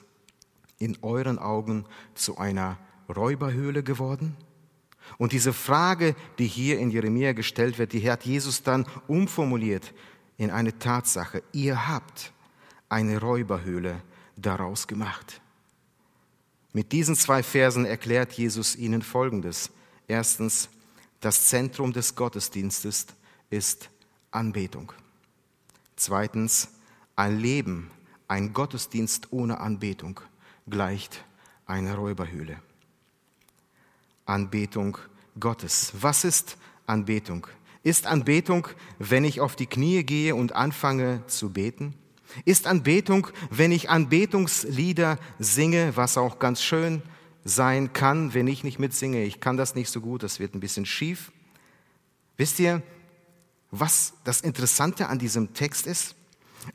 [0.79, 2.79] in euren Augen zu einer
[3.15, 4.37] Räuberhöhle geworden?
[5.19, 9.93] Und diese Frage, die hier in Jeremia gestellt wird, die hat Jesus dann umformuliert
[10.39, 11.43] in eine Tatsache.
[11.53, 12.33] Ihr habt
[12.89, 14.01] eine Räuberhöhle
[14.37, 15.41] daraus gemacht.
[16.73, 19.71] Mit diesen zwei Versen erklärt Jesus ihnen Folgendes.
[20.09, 20.69] Erstens,
[21.21, 23.07] das Zentrum des Gottesdienstes
[23.51, 23.91] ist
[24.31, 24.93] Anbetung.
[25.97, 26.69] Zweitens,
[27.15, 27.91] ein Leben,
[28.27, 30.21] ein Gottesdienst ohne Anbetung
[30.69, 31.25] gleicht
[31.67, 32.61] einer Räuberhöhle.
[34.25, 34.99] Anbetung
[35.39, 35.93] Gottes.
[36.01, 37.47] Was ist Anbetung?
[37.83, 38.69] Ist Anbetung,
[38.99, 41.95] wenn ich auf die Knie gehe und anfange zu beten?
[42.45, 47.03] Ist Anbetung, wenn ich Anbetungslieder singe, was auch ganz schön
[47.45, 49.25] sein kann, wenn ich nicht mitsinge.
[49.25, 51.33] Ich kann das nicht so gut, das wird ein bisschen schief.
[52.37, 52.83] Wisst ihr,
[53.71, 56.15] was das Interessante an diesem Text ist?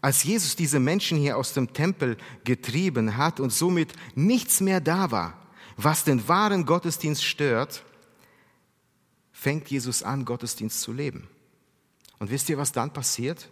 [0.01, 5.11] Als Jesus diese Menschen hier aus dem Tempel getrieben hat und somit nichts mehr da
[5.11, 5.33] war,
[5.77, 7.83] was den wahren Gottesdienst stört,
[9.31, 11.29] fängt Jesus an, Gottesdienst zu leben.
[12.19, 13.47] Und wisst ihr, was dann passiert?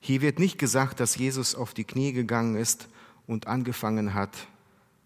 [0.00, 2.88] Hier wird nicht gesagt, dass Jesus auf die Knie gegangen ist
[3.26, 4.30] und angefangen hat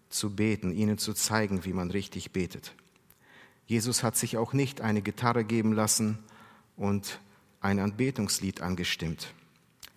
[0.09, 2.73] zu beten, ihnen zu zeigen, wie man richtig betet.
[3.65, 6.19] Jesus hat sich auch nicht eine Gitarre geben lassen
[6.77, 7.19] und
[7.61, 9.33] ein Anbetungslied angestimmt.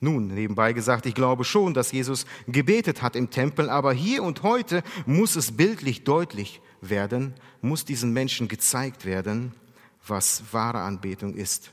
[0.00, 4.42] Nun, nebenbei gesagt, ich glaube schon, dass Jesus gebetet hat im Tempel, aber hier und
[4.42, 9.52] heute muss es bildlich deutlich werden, muss diesen Menschen gezeigt werden,
[10.06, 11.72] was wahre Anbetung ist.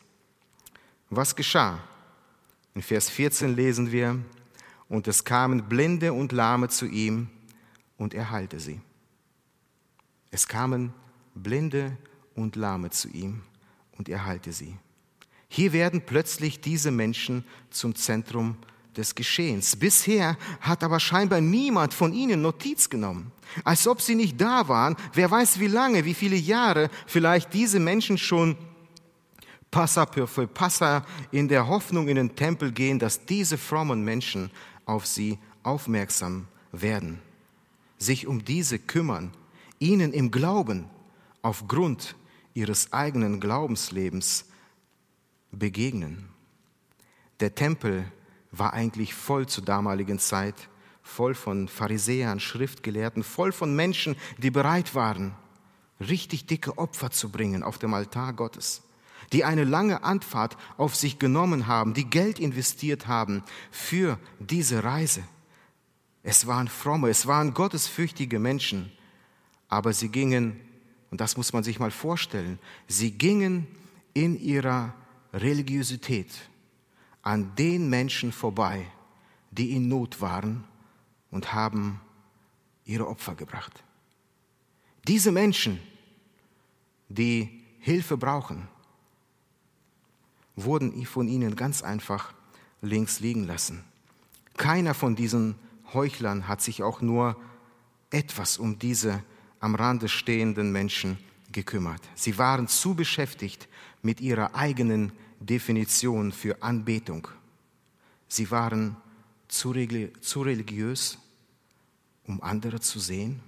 [1.10, 1.80] Was geschah?
[2.76, 4.20] In Vers 14 lesen wir,
[4.90, 7.30] und es kamen Blinde und Lahme zu ihm,
[7.98, 8.82] und er heilte sie.
[10.32, 10.94] Es kamen
[11.36, 11.98] Blinde
[12.36, 13.42] und Lahme zu ihm,
[13.98, 14.76] und er heilte sie.
[15.48, 18.58] Hier werden plötzlich diese Menschen zum Zentrum
[18.98, 19.76] des Geschehens.
[19.76, 23.32] Bisher hat aber scheinbar niemand von ihnen Notiz genommen.
[23.64, 27.80] Als ob sie nicht da waren, wer weiß wie lange, wie viele Jahre vielleicht diese
[27.80, 28.58] Menschen schon
[29.74, 34.52] Passa Passa in der Hoffnung in den Tempel gehen, dass diese frommen Menschen
[34.86, 37.20] auf sie aufmerksam werden,
[37.98, 39.34] sich um diese kümmern,
[39.80, 40.86] ihnen im Glauben
[41.42, 42.16] aufgrund
[42.54, 44.46] ihres eigenen Glaubenslebens
[45.52, 46.30] begegnen.
[47.40, 48.06] Der Tempel
[48.52, 50.70] war eigentlich voll zur damaligen Zeit,
[51.02, 55.34] voll von Pharisäern, Schriftgelehrten, voll von Menschen, die bereit waren,
[56.00, 58.84] richtig dicke Opfer zu bringen auf dem Altar Gottes,
[59.34, 65.24] die eine lange Anfahrt auf sich genommen haben, die Geld investiert haben für diese Reise.
[66.22, 68.91] Es waren fromme, es waren gottesfürchtige Menschen,
[69.67, 70.60] aber sie gingen,
[71.10, 73.67] und das muss man sich mal vorstellen, sie gingen
[74.13, 74.93] in ihrer
[75.34, 76.30] Religiosität
[77.24, 78.86] an den Menschen vorbei,
[79.50, 80.63] die in Not waren
[81.32, 82.00] und haben
[82.86, 83.84] ihre Opfer gebracht.
[85.08, 85.80] Diese Menschen,
[87.10, 88.67] die Hilfe brauchen,
[90.56, 92.34] wurden von ihnen ganz einfach
[92.82, 93.84] links liegen lassen.
[94.58, 95.56] Keiner von diesen
[95.94, 97.36] Heuchlern hat sich auch nur
[98.10, 99.24] etwas um diese
[99.60, 101.18] am Rande stehenden Menschen
[101.52, 102.02] gekümmert.
[102.16, 103.68] Sie waren zu beschäftigt
[104.02, 107.28] mit ihrer eigenen Definition für Anbetung.
[108.28, 108.98] Sie waren
[109.48, 111.18] zu, religiös,
[112.28, 113.39] um andere zu sehen.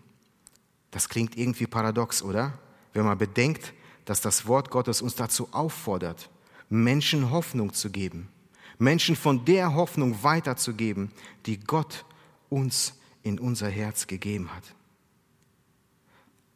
[0.92, 2.58] Das klingt irgendwie paradox, oder?
[2.94, 3.74] Wenn man bedenkt,
[4.06, 6.30] dass das Wort Gottes uns dazu auffordert,
[6.70, 8.30] Menschen Hoffnung zu geben,
[8.78, 11.12] Menschen von der Hoffnung weiterzugeben,
[11.46, 12.06] die Gott
[12.50, 14.64] uns in unser Herz gegeben hat.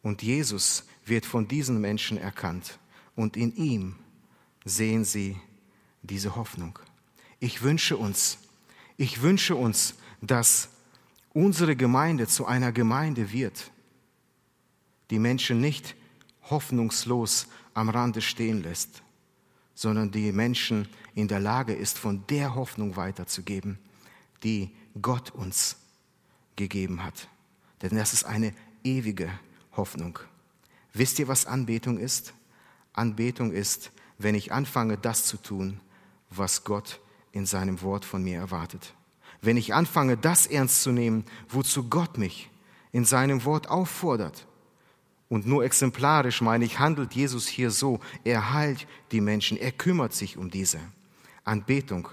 [0.02, 2.80] Und Jesus wird von diesen Menschen erkannt
[3.16, 3.96] und in ihm
[4.66, 5.38] sehen sie
[6.02, 6.80] diese Hoffnung.
[7.40, 8.38] Ich wünsche uns,
[8.98, 10.70] ich wünsche uns, dass
[11.34, 13.72] unsere Gemeinde zu einer Gemeinde wird,
[15.10, 15.96] die Menschen nicht
[16.50, 19.02] hoffnungslos am Rande stehen lässt,
[19.80, 23.80] sondern die Menschen in der Lage ist, von der Hoffnung weiterzugeben,
[24.44, 25.78] die Gott uns
[26.56, 27.28] gegeben hat.
[27.82, 29.30] Denn das ist eine ewige
[29.78, 30.20] Hoffnung.
[30.94, 32.34] Wisst ihr, was Anbetung ist?
[32.94, 35.80] Anbetung ist wenn ich anfange, das zu tun,
[36.30, 37.00] was Gott
[37.32, 38.94] in seinem Wort von mir erwartet.
[39.42, 42.52] Wenn ich anfange, das ernst zu nehmen, wozu Gott mich
[42.92, 44.46] in seinem Wort auffordert.
[45.30, 50.14] Und nur exemplarisch meine ich, handelt Jesus hier so, er heilt die Menschen, er kümmert
[50.14, 50.80] sich um diese.
[51.44, 52.10] Anbetung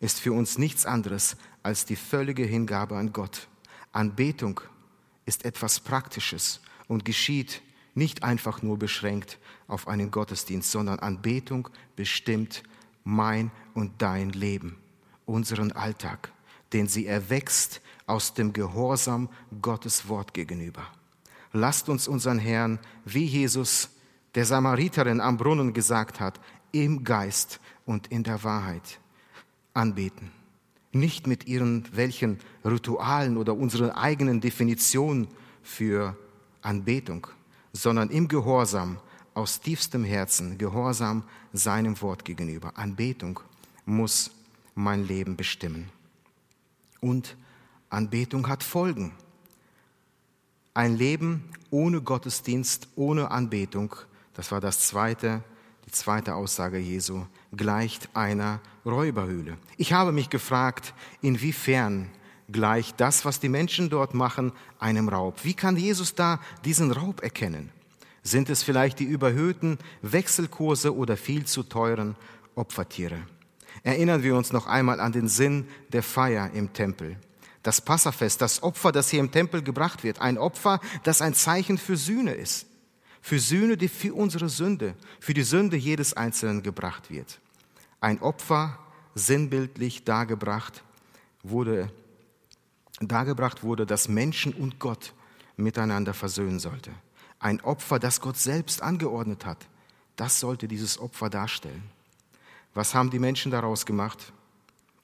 [0.00, 3.48] ist für uns nichts anderes als die völlige Hingabe an Gott.
[3.92, 4.60] Anbetung
[5.26, 7.62] ist etwas Praktisches und geschieht
[7.94, 9.38] nicht einfach nur beschränkt
[9.68, 12.62] auf einen Gottesdienst, sondern Anbetung bestimmt
[13.04, 14.78] mein und dein Leben,
[15.24, 16.32] unseren Alltag,
[16.72, 19.28] den sie erwächst aus dem Gehorsam
[19.60, 20.86] Gottes Wort gegenüber.
[21.52, 23.90] Lasst uns unseren Herrn, wie Jesus
[24.34, 26.40] der Samariterin am Brunnen gesagt hat,
[26.72, 29.00] im Geist und in der Wahrheit
[29.72, 30.30] anbeten.
[30.92, 35.28] Nicht mit ihren welchen Ritualen oder unseren eigenen Definitionen
[35.62, 36.16] für
[36.62, 37.26] Anbetung,
[37.72, 38.98] sondern im Gehorsam
[39.34, 42.72] aus tiefstem Herzen, Gehorsam seinem Wort gegenüber.
[42.76, 43.40] Anbetung
[43.84, 44.30] muss
[44.74, 45.90] mein Leben bestimmen.
[47.00, 47.36] Und
[47.90, 49.12] Anbetung hat Folgen.
[50.76, 53.96] Ein Leben ohne Gottesdienst, ohne Anbetung,
[54.34, 55.42] das war das zweite,
[55.86, 57.24] die zweite Aussage Jesu,
[57.56, 59.56] gleicht einer Räuberhöhle.
[59.78, 62.10] Ich habe mich gefragt, inwiefern
[62.52, 65.44] gleicht das, was die Menschen dort machen, einem Raub.
[65.44, 67.70] Wie kann Jesus da diesen Raub erkennen?
[68.22, 72.16] Sind es vielleicht die überhöhten Wechselkurse oder viel zu teuren
[72.54, 73.20] Opfertiere?
[73.82, 77.16] Erinnern wir uns noch einmal an den Sinn der Feier im Tempel.
[77.66, 81.78] Das Passafest, das Opfer, das hier im Tempel gebracht wird, ein Opfer, das ein Zeichen
[81.78, 82.66] für Sühne ist.
[83.20, 87.40] Für Sühne, die für unsere Sünde, für die Sünde jedes Einzelnen gebracht wird.
[88.00, 88.78] Ein Opfer,
[89.16, 90.84] sinnbildlich dargebracht,
[91.42, 91.90] wurde
[93.00, 95.12] dargebracht wurde, dass Menschen und Gott
[95.56, 96.92] miteinander versöhnen sollte.
[97.40, 99.66] Ein Opfer, das Gott selbst angeordnet hat.
[100.14, 101.82] Das sollte dieses Opfer darstellen.
[102.74, 104.32] Was haben die Menschen daraus gemacht?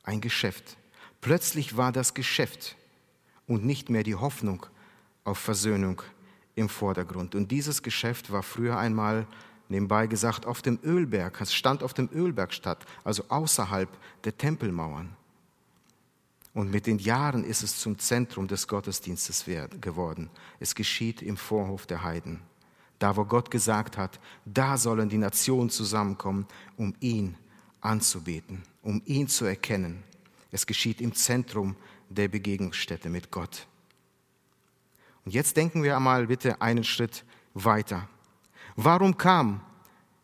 [0.04, 0.76] Ein Geschäft.
[1.22, 2.76] Plötzlich war das Geschäft
[3.46, 4.66] und nicht mehr die Hoffnung
[5.22, 6.02] auf Versöhnung
[6.56, 7.36] im Vordergrund.
[7.36, 9.28] Und dieses Geschäft war früher einmal
[9.68, 13.88] nebenbei gesagt, auf dem Ölberg, es stand auf dem Ölberg statt, also außerhalb
[14.24, 15.16] der Tempelmauern.
[16.54, 19.44] Und mit den Jahren ist es zum Zentrum des Gottesdienstes
[19.80, 20.28] geworden.
[20.58, 22.40] Es geschieht im Vorhof der Heiden.
[22.98, 27.36] Da, wo Gott gesagt hat, da sollen die Nationen zusammenkommen, um ihn
[27.80, 30.02] anzubeten, um ihn zu erkennen.
[30.52, 31.74] Es geschieht im Zentrum
[32.08, 33.66] der Begegnungsstätte mit Gott.
[35.24, 38.08] Und jetzt denken wir einmal bitte einen Schritt weiter.
[38.76, 39.60] Warum kam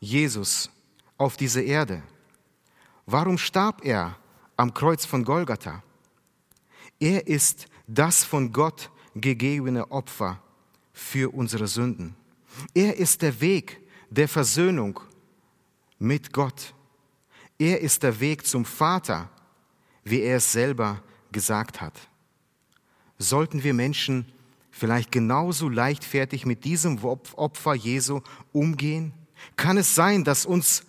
[0.01, 0.71] Jesus
[1.17, 2.03] auf diese Erde?
[3.07, 4.17] Warum starb er
[4.57, 5.83] am Kreuz von Golgatha?
[7.01, 10.43] Er ist das von Gott gegebene Opfer
[10.93, 12.17] für unsere Sünden.
[12.75, 15.01] Er ist der Weg der Versöhnung
[15.99, 16.75] mit Gott.
[17.59, 19.31] Er ist der Weg zum Vater,
[20.11, 21.95] wie er es selber gesagt hat.
[23.19, 24.27] Sollten wir Menschen
[24.71, 28.21] vielleicht genauso leichtfertig mit diesem Opfer Jesu
[28.53, 29.13] umgehen?
[29.57, 30.85] Kann es sein, dass uns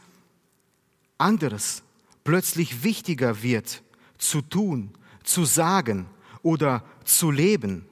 [1.18, 1.84] anderes
[2.24, 3.84] plötzlich wichtiger wird
[4.18, 4.92] zu tun,
[5.24, 6.08] zu sagen
[6.44, 7.86] oder zu leben,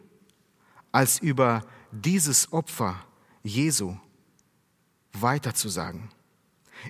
[0.91, 3.03] als über dieses Opfer
[3.43, 3.95] Jesu
[5.13, 6.09] weiterzusagen?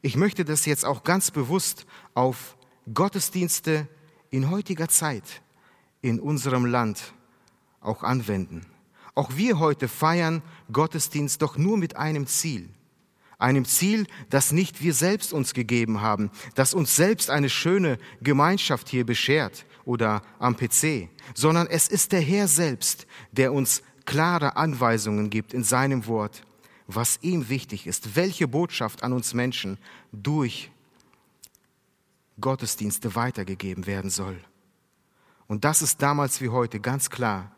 [0.01, 2.57] Ich möchte das jetzt auch ganz bewusst auf
[2.93, 3.87] Gottesdienste
[4.29, 5.41] in heutiger Zeit
[6.01, 7.13] in unserem Land
[7.81, 8.65] auch anwenden.
[9.15, 12.69] Auch wir heute feiern Gottesdienst doch nur mit einem Ziel.
[13.39, 18.89] Einem Ziel, das nicht wir selbst uns gegeben haben, das uns selbst eine schöne Gemeinschaft
[18.89, 25.29] hier beschert oder am PC, sondern es ist der Herr selbst, der uns klare Anweisungen
[25.29, 26.41] gibt in seinem Wort,
[26.87, 29.77] was ihm wichtig ist, welche Botschaft an uns Menschen
[30.11, 30.71] durch
[32.39, 34.39] Gottesdienste weitergegeben werden soll.
[35.47, 37.51] Und das ist damals wie heute ganz klar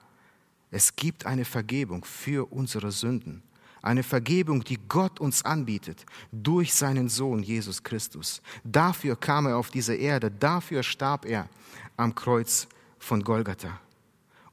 [0.71, 3.41] es gibt eine Vergebung für unsere Sünden.
[3.81, 8.41] Eine Vergebung, die Gott uns anbietet durch seinen Sohn Jesus Christus.
[8.63, 11.47] Dafür kam er auf diese Erde, dafür starb er
[11.95, 12.67] am Kreuz
[12.99, 13.79] von Golgatha.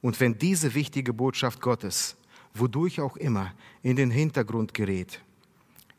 [0.01, 2.15] Und wenn diese wichtige Botschaft Gottes,
[2.53, 5.21] wodurch auch immer, in den Hintergrund gerät,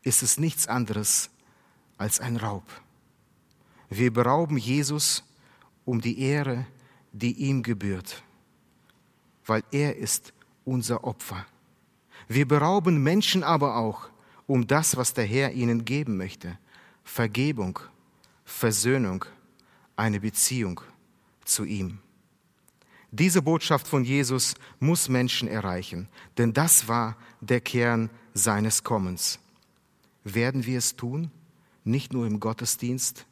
[0.03, 1.29] ist es nichts anderes
[1.99, 2.65] als ein Raub.
[3.89, 5.23] Wir berauben Jesus
[5.85, 6.67] um die Ehre,
[7.13, 8.23] die ihm gebührt
[9.49, 10.33] weil er ist
[10.65, 11.47] unser Opfer.
[12.29, 14.11] Wir berauben Menschen aber auch
[14.47, 16.59] um das, was der Herr ihnen geben möchte.
[17.03, 17.79] Vergebung,
[18.45, 19.25] Versöhnung,
[19.97, 20.81] eine Beziehung
[21.45, 21.99] zu ihm.
[23.11, 29.39] Diese Botschaft von Jesus muss Menschen erreichen, denn das war der Kern seines Kommens.
[30.25, 31.31] Werden wir es tun?
[31.85, 33.25] Nicht nur im Gottesdienst?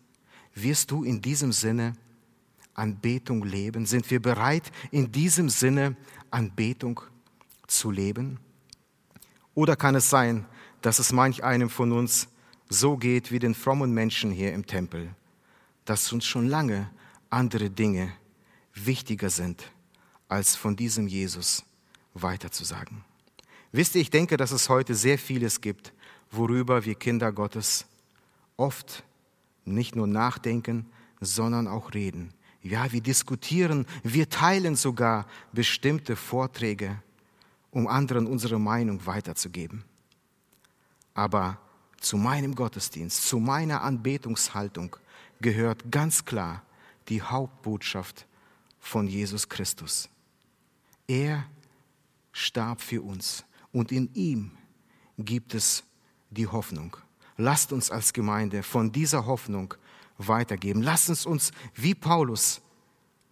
[0.56, 1.92] Wirst du in diesem Sinne
[2.72, 3.84] Anbetung leben?
[3.84, 5.96] Sind wir bereit, in diesem Sinne
[6.30, 7.00] Anbetung
[7.66, 8.38] zu leben?
[9.54, 10.46] Oder kann es sein,
[10.80, 12.28] dass es manch einem von uns
[12.70, 15.14] so geht wie den frommen Menschen hier im Tempel,
[15.84, 16.90] dass uns schon lange
[17.28, 18.12] andere Dinge
[18.74, 19.70] wichtiger sind,
[20.26, 21.64] als von diesem Jesus
[22.14, 23.04] weiterzusagen?
[23.72, 25.92] Wisst ihr, ich denke, dass es heute sehr vieles gibt,
[26.30, 27.84] worüber wir Kinder Gottes
[28.56, 29.04] oft
[29.66, 30.86] nicht nur nachdenken,
[31.20, 32.32] sondern auch reden.
[32.62, 37.00] Ja, wir diskutieren, wir teilen sogar bestimmte Vorträge,
[37.70, 39.84] um anderen unsere Meinung weiterzugeben.
[41.14, 41.58] Aber
[42.00, 44.96] zu meinem Gottesdienst, zu meiner Anbetungshaltung
[45.40, 46.62] gehört ganz klar
[47.08, 48.26] die Hauptbotschaft
[48.80, 50.08] von Jesus Christus.
[51.06, 51.46] Er
[52.32, 54.52] starb für uns und in ihm
[55.18, 55.84] gibt es
[56.30, 56.96] die Hoffnung.
[57.36, 59.74] Lasst uns als Gemeinde von dieser Hoffnung
[60.18, 60.82] weitergeben.
[60.82, 62.60] Lass uns uns wie Paulus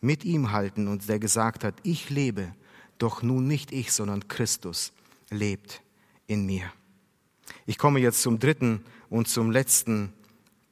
[0.01, 2.55] mit ihm halten und der gesagt hat, ich lebe,
[2.99, 4.93] doch nun nicht ich, sondern Christus
[5.31, 5.83] lebt
[6.27, 6.71] in mir.
[7.67, 10.13] Ich komme jetzt zum dritten und zum letzten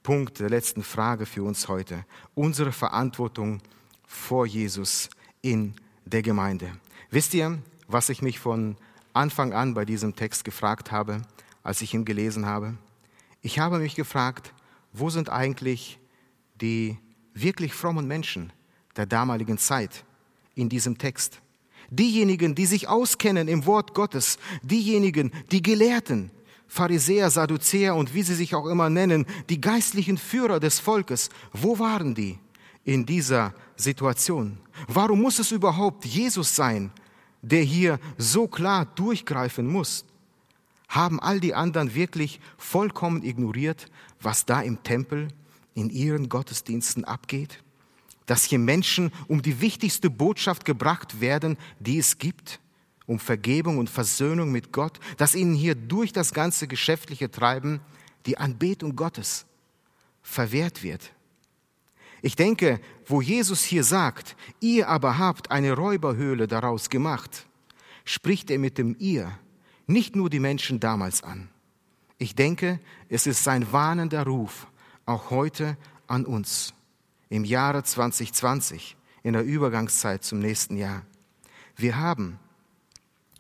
[0.03, 2.05] Punkt, der letzten Frage für uns heute.
[2.35, 3.61] Unsere Verantwortung
[4.07, 5.09] vor Jesus
[5.41, 6.73] in der Gemeinde.
[7.11, 8.77] Wisst ihr, was ich mich von
[9.13, 11.23] Anfang an bei diesem Text gefragt habe,
[11.63, 12.75] als ich ihn gelesen habe?
[13.43, 14.55] Ich habe mich gefragt,
[14.93, 15.99] wo sind eigentlich
[16.61, 16.97] die
[17.35, 18.53] wirklich frommen Menschen
[18.97, 20.05] der damaligen Zeit
[20.55, 21.41] in diesem Text.
[21.91, 26.31] Diejenigen, die sich auskennen im Wort Gottes, diejenigen, die Gelehrten,
[26.69, 31.79] Pharisäer, Sadduzäer und wie sie sich auch immer nennen, die geistlichen Führer des Volkes, wo
[31.81, 32.39] waren die
[32.85, 34.59] in dieser Situation?
[34.87, 36.93] Warum muss es überhaupt Jesus sein,
[37.43, 40.05] der hier so klar durchgreifen muss?
[40.93, 43.87] Haben all die anderen wirklich vollkommen ignoriert,
[44.21, 45.29] was da im Tempel
[45.73, 47.65] in ihren Gottesdiensten abgeht?
[48.27, 52.61] Dass hier Menschen um die wichtigste Botschaft gebracht werden, die es gibt,
[53.07, 57.81] um Vergebung und Versöhnung mit Gott, dass ihnen hier durch das ganze geschäftliche Treiben
[58.27, 59.47] die Anbetung Gottes
[60.21, 61.11] verwehrt wird.
[62.21, 67.47] Ich denke, wo Jesus hier sagt, ihr aber habt eine Räuberhöhle daraus gemacht,
[68.05, 69.33] spricht er mit dem ihr
[69.87, 71.49] nicht nur die Menschen damals an.
[72.19, 74.67] Ich denke, es ist sein warnender Ruf,
[75.07, 75.77] auch heute
[76.07, 76.75] an uns,
[77.29, 81.03] im Jahre 2020, in der Übergangszeit zum nächsten Jahr.
[81.77, 82.39] Wir haben,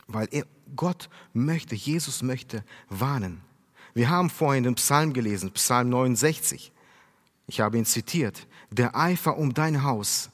[0.06, 3.42] weil er, Gott möchte, Jesus möchte warnen.
[3.94, 6.72] Wir haben vorhin den Psalm gelesen, Psalm 69.
[7.46, 8.46] Ich habe ihn zitiert.
[8.70, 10.30] Der Eifer um dein Haus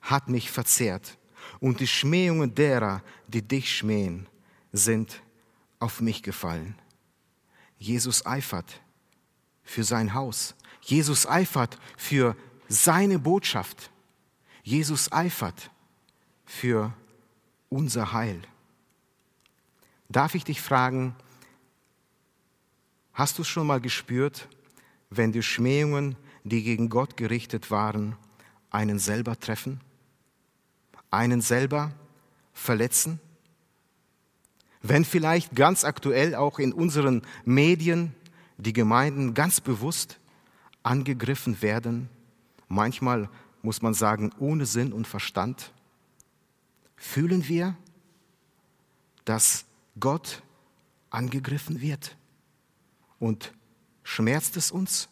[0.00, 1.18] hat mich verzehrt
[1.58, 4.26] und die Schmähungen derer, die dich schmähen,
[4.72, 5.22] sind
[5.80, 6.76] auf mich gefallen.
[7.78, 8.80] Jesus eifert
[9.64, 10.54] für sein Haus.
[10.82, 12.36] Jesus eifert für
[12.68, 13.90] seine Botschaft.
[14.62, 15.70] Jesus eifert
[16.44, 16.92] für
[17.68, 18.40] unser Heil.
[20.08, 21.14] Darf ich dich fragen,
[23.12, 24.48] hast du schon mal gespürt,
[25.08, 28.16] wenn die Schmähungen, die gegen Gott gerichtet waren,
[28.70, 29.80] einen selber treffen?
[31.10, 31.92] Einen selber
[32.52, 33.20] verletzen?
[34.82, 38.14] Wenn vielleicht ganz aktuell auch in unseren Medien
[38.56, 40.18] die Gemeinden ganz bewusst
[40.82, 42.08] angegriffen werden,
[42.68, 43.28] manchmal
[43.62, 45.72] muss man sagen, ohne Sinn und Verstand,
[46.96, 47.76] fühlen wir,
[49.24, 49.66] dass
[49.98, 50.42] Gott
[51.10, 52.16] angegriffen wird?
[53.18, 53.52] Und
[54.02, 55.08] schmerzt es uns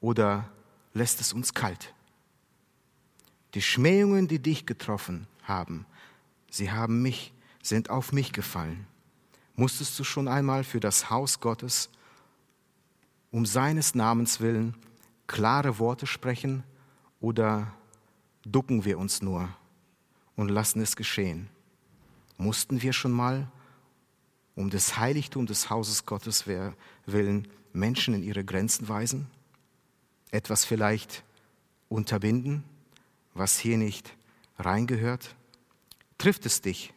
[0.00, 0.50] oder
[0.94, 1.92] lässt es uns kalt?
[3.52, 5.84] Die Schmähungen, die dich getroffen haben,
[6.50, 8.86] sie haben mich, sind auf mich gefallen.
[9.56, 11.90] Musstest du schon einmal für das Haus Gottes
[13.30, 14.74] um seines Namens willen
[15.26, 16.64] klare Worte sprechen
[17.20, 17.72] oder
[18.44, 19.48] ducken wir uns nur
[20.36, 21.48] und lassen es geschehen?
[22.36, 23.50] Mussten wir schon mal
[24.56, 26.46] um des Heiligtums des Hauses Gottes
[27.06, 29.28] willen Menschen in ihre Grenzen weisen?
[30.30, 31.24] Etwas vielleicht
[31.88, 32.64] unterbinden,
[33.34, 34.16] was hier nicht
[34.58, 35.34] reingehört?
[36.18, 36.92] Trifft es dich,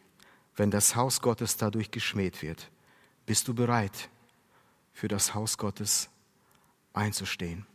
[0.58, 2.70] wenn das Haus Gottes dadurch geschmäht wird?
[3.26, 4.08] Bist du bereit,
[4.92, 6.08] für das Haus Gottes
[6.92, 7.66] einzustehen?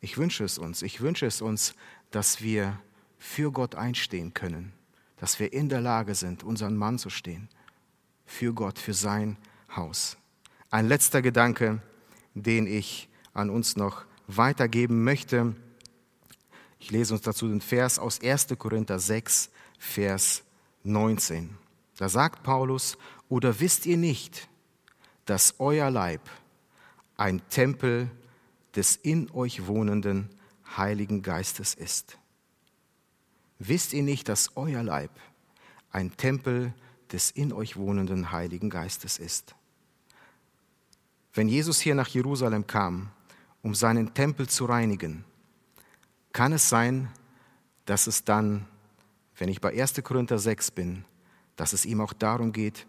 [0.00, 1.74] Ich wünsche es uns, ich wünsche es uns,
[2.10, 2.80] dass wir
[3.18, 4.72] für Gott einstehen können,
[5.18, 7.48] dass wir in der Lage sind, unseren Mann zu stehen
[8.24, 9.36] für Gott, für sein
[9.74, 10.16] Haus.
[10.70, 11.82] Ein letzter Gedanke,
[12.34, 15.56] den ich an uns noch weitergeben möchte.
[16.78, 18.46] Ich lese uns dazu den Vers aus 1.
[18.56, 20.44] Korinther 6, Vers
[20.84, 21.56] 19.
[21.96, 22.96] Da sagt Paulus,
[23.28, 24.48] oder wisst ihr nicht,
[25.26, 26.22] dass euer Leib
[27.16, 28.10] ein Tempel
[28.74, 30.30] des in euch wohnenden
[30.76, 32.18] Heiligen Geistes ist?
[33.58, 35.10] Wisst ihr nicht, dass euer Leib
[35.92, 36.72] ein Tempel
[37.12, 39.54] des in euch wohnenden Heiligen Geistes ist.
[41.32, 43.10] Wenn Jesus hier nach Jerusalem kam,
[43.62, 45.24] um seinen Tempel zu reinigen,
[46.32, 47.08] kann es sein,
[47.84, 48.66] dass es dann,
[49.40, 49.94] wenn ich bei 1.
[50.04, 51.04] Korinther 6 bin,
[51.56, 52.86] dass es ihm auch darum geht,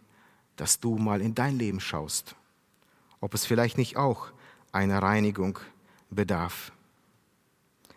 [0.57, 2.35] dass du mal in dein Leben schaust,
[3.21, 4.31] ob es vielleicht nicht auch
[4.73, 5.59] einer Reinigung
[6.09, 6.73] bedarf.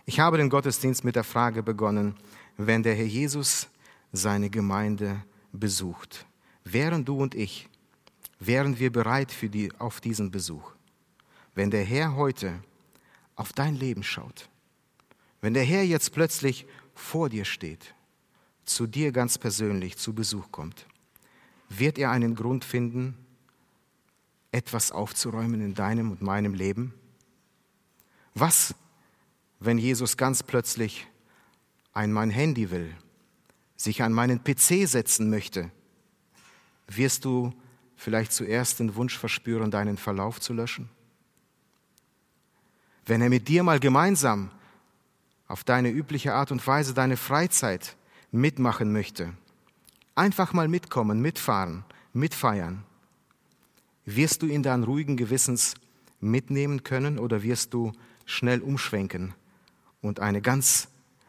[0.07, 2.14] Ich habe den Gottesdienst mit der Frage begonnen,
[2.57, 3.66] wenn der Herr Jesus
[4.12, 6.24] seine Gemeinde besucht.
[6.62, 7.68] Wären du und ich,
[8.38, 10.70] wären wir bereit für die, auf diesen Besuch.
[11.57, 12.62] Wenn der Herr heute
[13.34, 14.48] auf dein Leben schaut,
[15.40, 17.94] wenn der Herr jetzt plötzlich vor dir steht,
[18.65, 20.87] zu dir ganz persönlich zu Besuch kommt,
[21.69, 23.17] wird er einen Grund finden,
[24.53, 26.95] etwas aufzuräumen in deinem und meinem Leben?
[28.35, 28.75] Was,
[29.61, 31.07] wenn Jesus ganz plötzlich
[31.93, 32.95] ein mein Handy will
[33.77, 35.71] sich an meinen PC setzen möchte,
[36.89, 37.53] wirst du
[37.97, 40.89] vielleicht zuerst den Wunsch verspüren, deinen Verlauf zu löschen?
[43.07, 44.51] Wenn er mit dir mal gemeinsam
[45.47, 47.97] auf deine übliche Art und Weise deine Freizeit
[48.35, 49.32] mitmachen möchte,
[50.16, 52.82] einfach mal mitkommen, mitfahren, mitfeiern,
[54.05, 55.74] wirst du ihn dann ruhigen Gewissens
[56.18, 57.93] mitnehmen können oder wirst du
[58.24, 59.35] schnell umschwenken
[60.03, 60.89] und eine ganz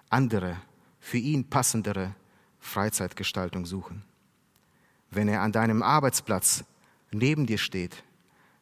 [0.10, 0.58] andere,
[1.00, 2.16] für ihn passendere
[2.60, 4.04] Freizeitgestaltung suchen.
[5.12, 6.64] Wenn er an deinem Arbeitsplatz
[7.12, 8.04] neben dir steht,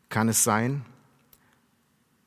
[0.10, 0.84] kann es sein,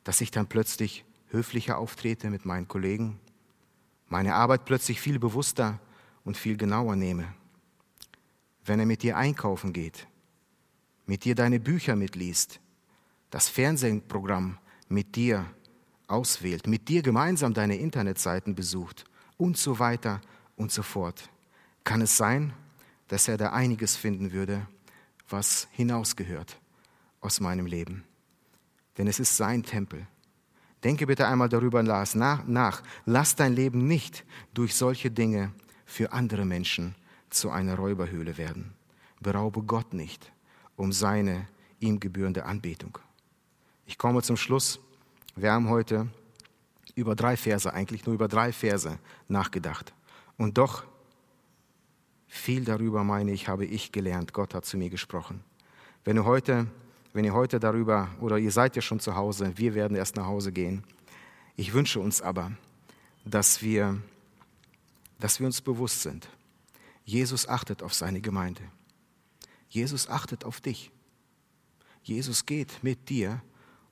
[0.03, 3.21] dass ich dann plötzlich höflicher auftrete mit meinen Kollegen,
[4.09, 5.79] meine Arbeit plötzlich viel bewusster
[6.27, 7.33] und viel genauer nehme.
[8.65, 10.07] Wenn er mit dir einkaufen geht,
[11.07, 12.61] mit dir deine Bücher mitliest,
[13.31, 14.59] das Fernsehprogramm
[14.89, 15.47] mit dir
[16.09, 19.05] auswählt, mit dir gemeinsam deine Internetseiten besucht
[19.37, 20.21] und so weiter
[20.57, 21.31] und so fort
[21.85, 22.53] kann es sein,
[23.07, 24.67] dass er da einiges finden würde,
[25.29, 26.61] was hinausgehört
[27.21, 28.05] aus meinem Leben.
[28.99, 30.07] denn es ist sein Tempel.
[30.83, 32.83] Denke bitte einmal darüber nach.
[33.05, 34.25] Lass dein Leben nicht
[34.55, 35.53] durch solche Dinge
[35.87, 36.95] für andere Menschen
[37.31, 38.75] zu einer Räuberhöhle werden.
[39.21, 40.31] Beraube Gott nicht
[40.77, 41.49] um seine
[41.81, 42.99] ihm gebührende Anbetung.
[43.87, 44.79] Ich komme zum Schluss.
[45.35, 46.09] Wir haben heute
[46.95, 49.93] über drei Verse, eigentlich nur über drei Verse nachgedacht.
[50.37, 50.85] Und doch
[52.27, 54.33] viel darüber, meine ich, habe ich gelernt.
[54.33, 55.43] Gott hat zu mir gesprochen.
[56.05, 56.67] Wenn ihr heute,
[57.13, 60.27] wenn ihr heute darüber, oder ihr seid ja schon zu Hause, wir werden erst nach
[60.27, 60.85] Hause gehen.
[61.57, 62.53] Ich wünsche uns aber,
[63.25, 64.01] dass wir,
[65.19, 66.29] dass wir uns bewusst sind.
[67.05, 68.63] Jesus achtet auf seine Gemeinde.
[69.69, 70.91] Jesus achtet auf dich.
[72.03, 73.43] Jesus geht mit dir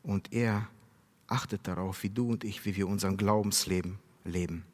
[0.02, 0.68] und er
[1.26, 4.64] achtet darauf, wie du und ich, wie wir unser Glaubensleben leben.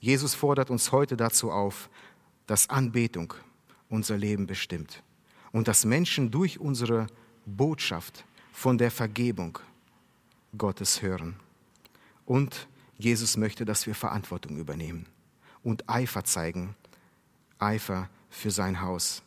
[0.00, 1.88] Jesus fordert uns heute dazu auf,
[2.46, 3.34] dass Anbetung
[3.88, 5.02] unser Leben bestimmt
[5.52, 7.06] und dass Menschen durch unsere
[7.46, 9.58] Botschaft von der Vergebung
[10.56, 11.36] Gottes hören.
[12.24, 12.68] Und
[12.98, 15.06] Jesus möchte, dass wir Verantwortung übernehmen
[15.66, 16.76] und Eifer zeigen,
[17.58, 19.24] Eifer für sein Haus.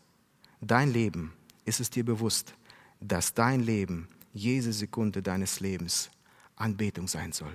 [0.62, 1.34] Dein Leben,
[1.66, 2.54] ist es dir bewusst,
[3.02, 6.10] dass dein Leben, jede Sekunde deines Lebens
[6.56, 7.54] Anbetung sein soll.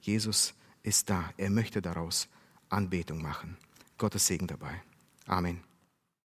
[0.00, 0.54] Jesus
[0.84, 2.28] ist da, er möchte daraus
[2.68, 3.56] Anbetung machen.
[3.98, 4.80] Gottes Segen dabei.
[5.26, 5.60] Amen.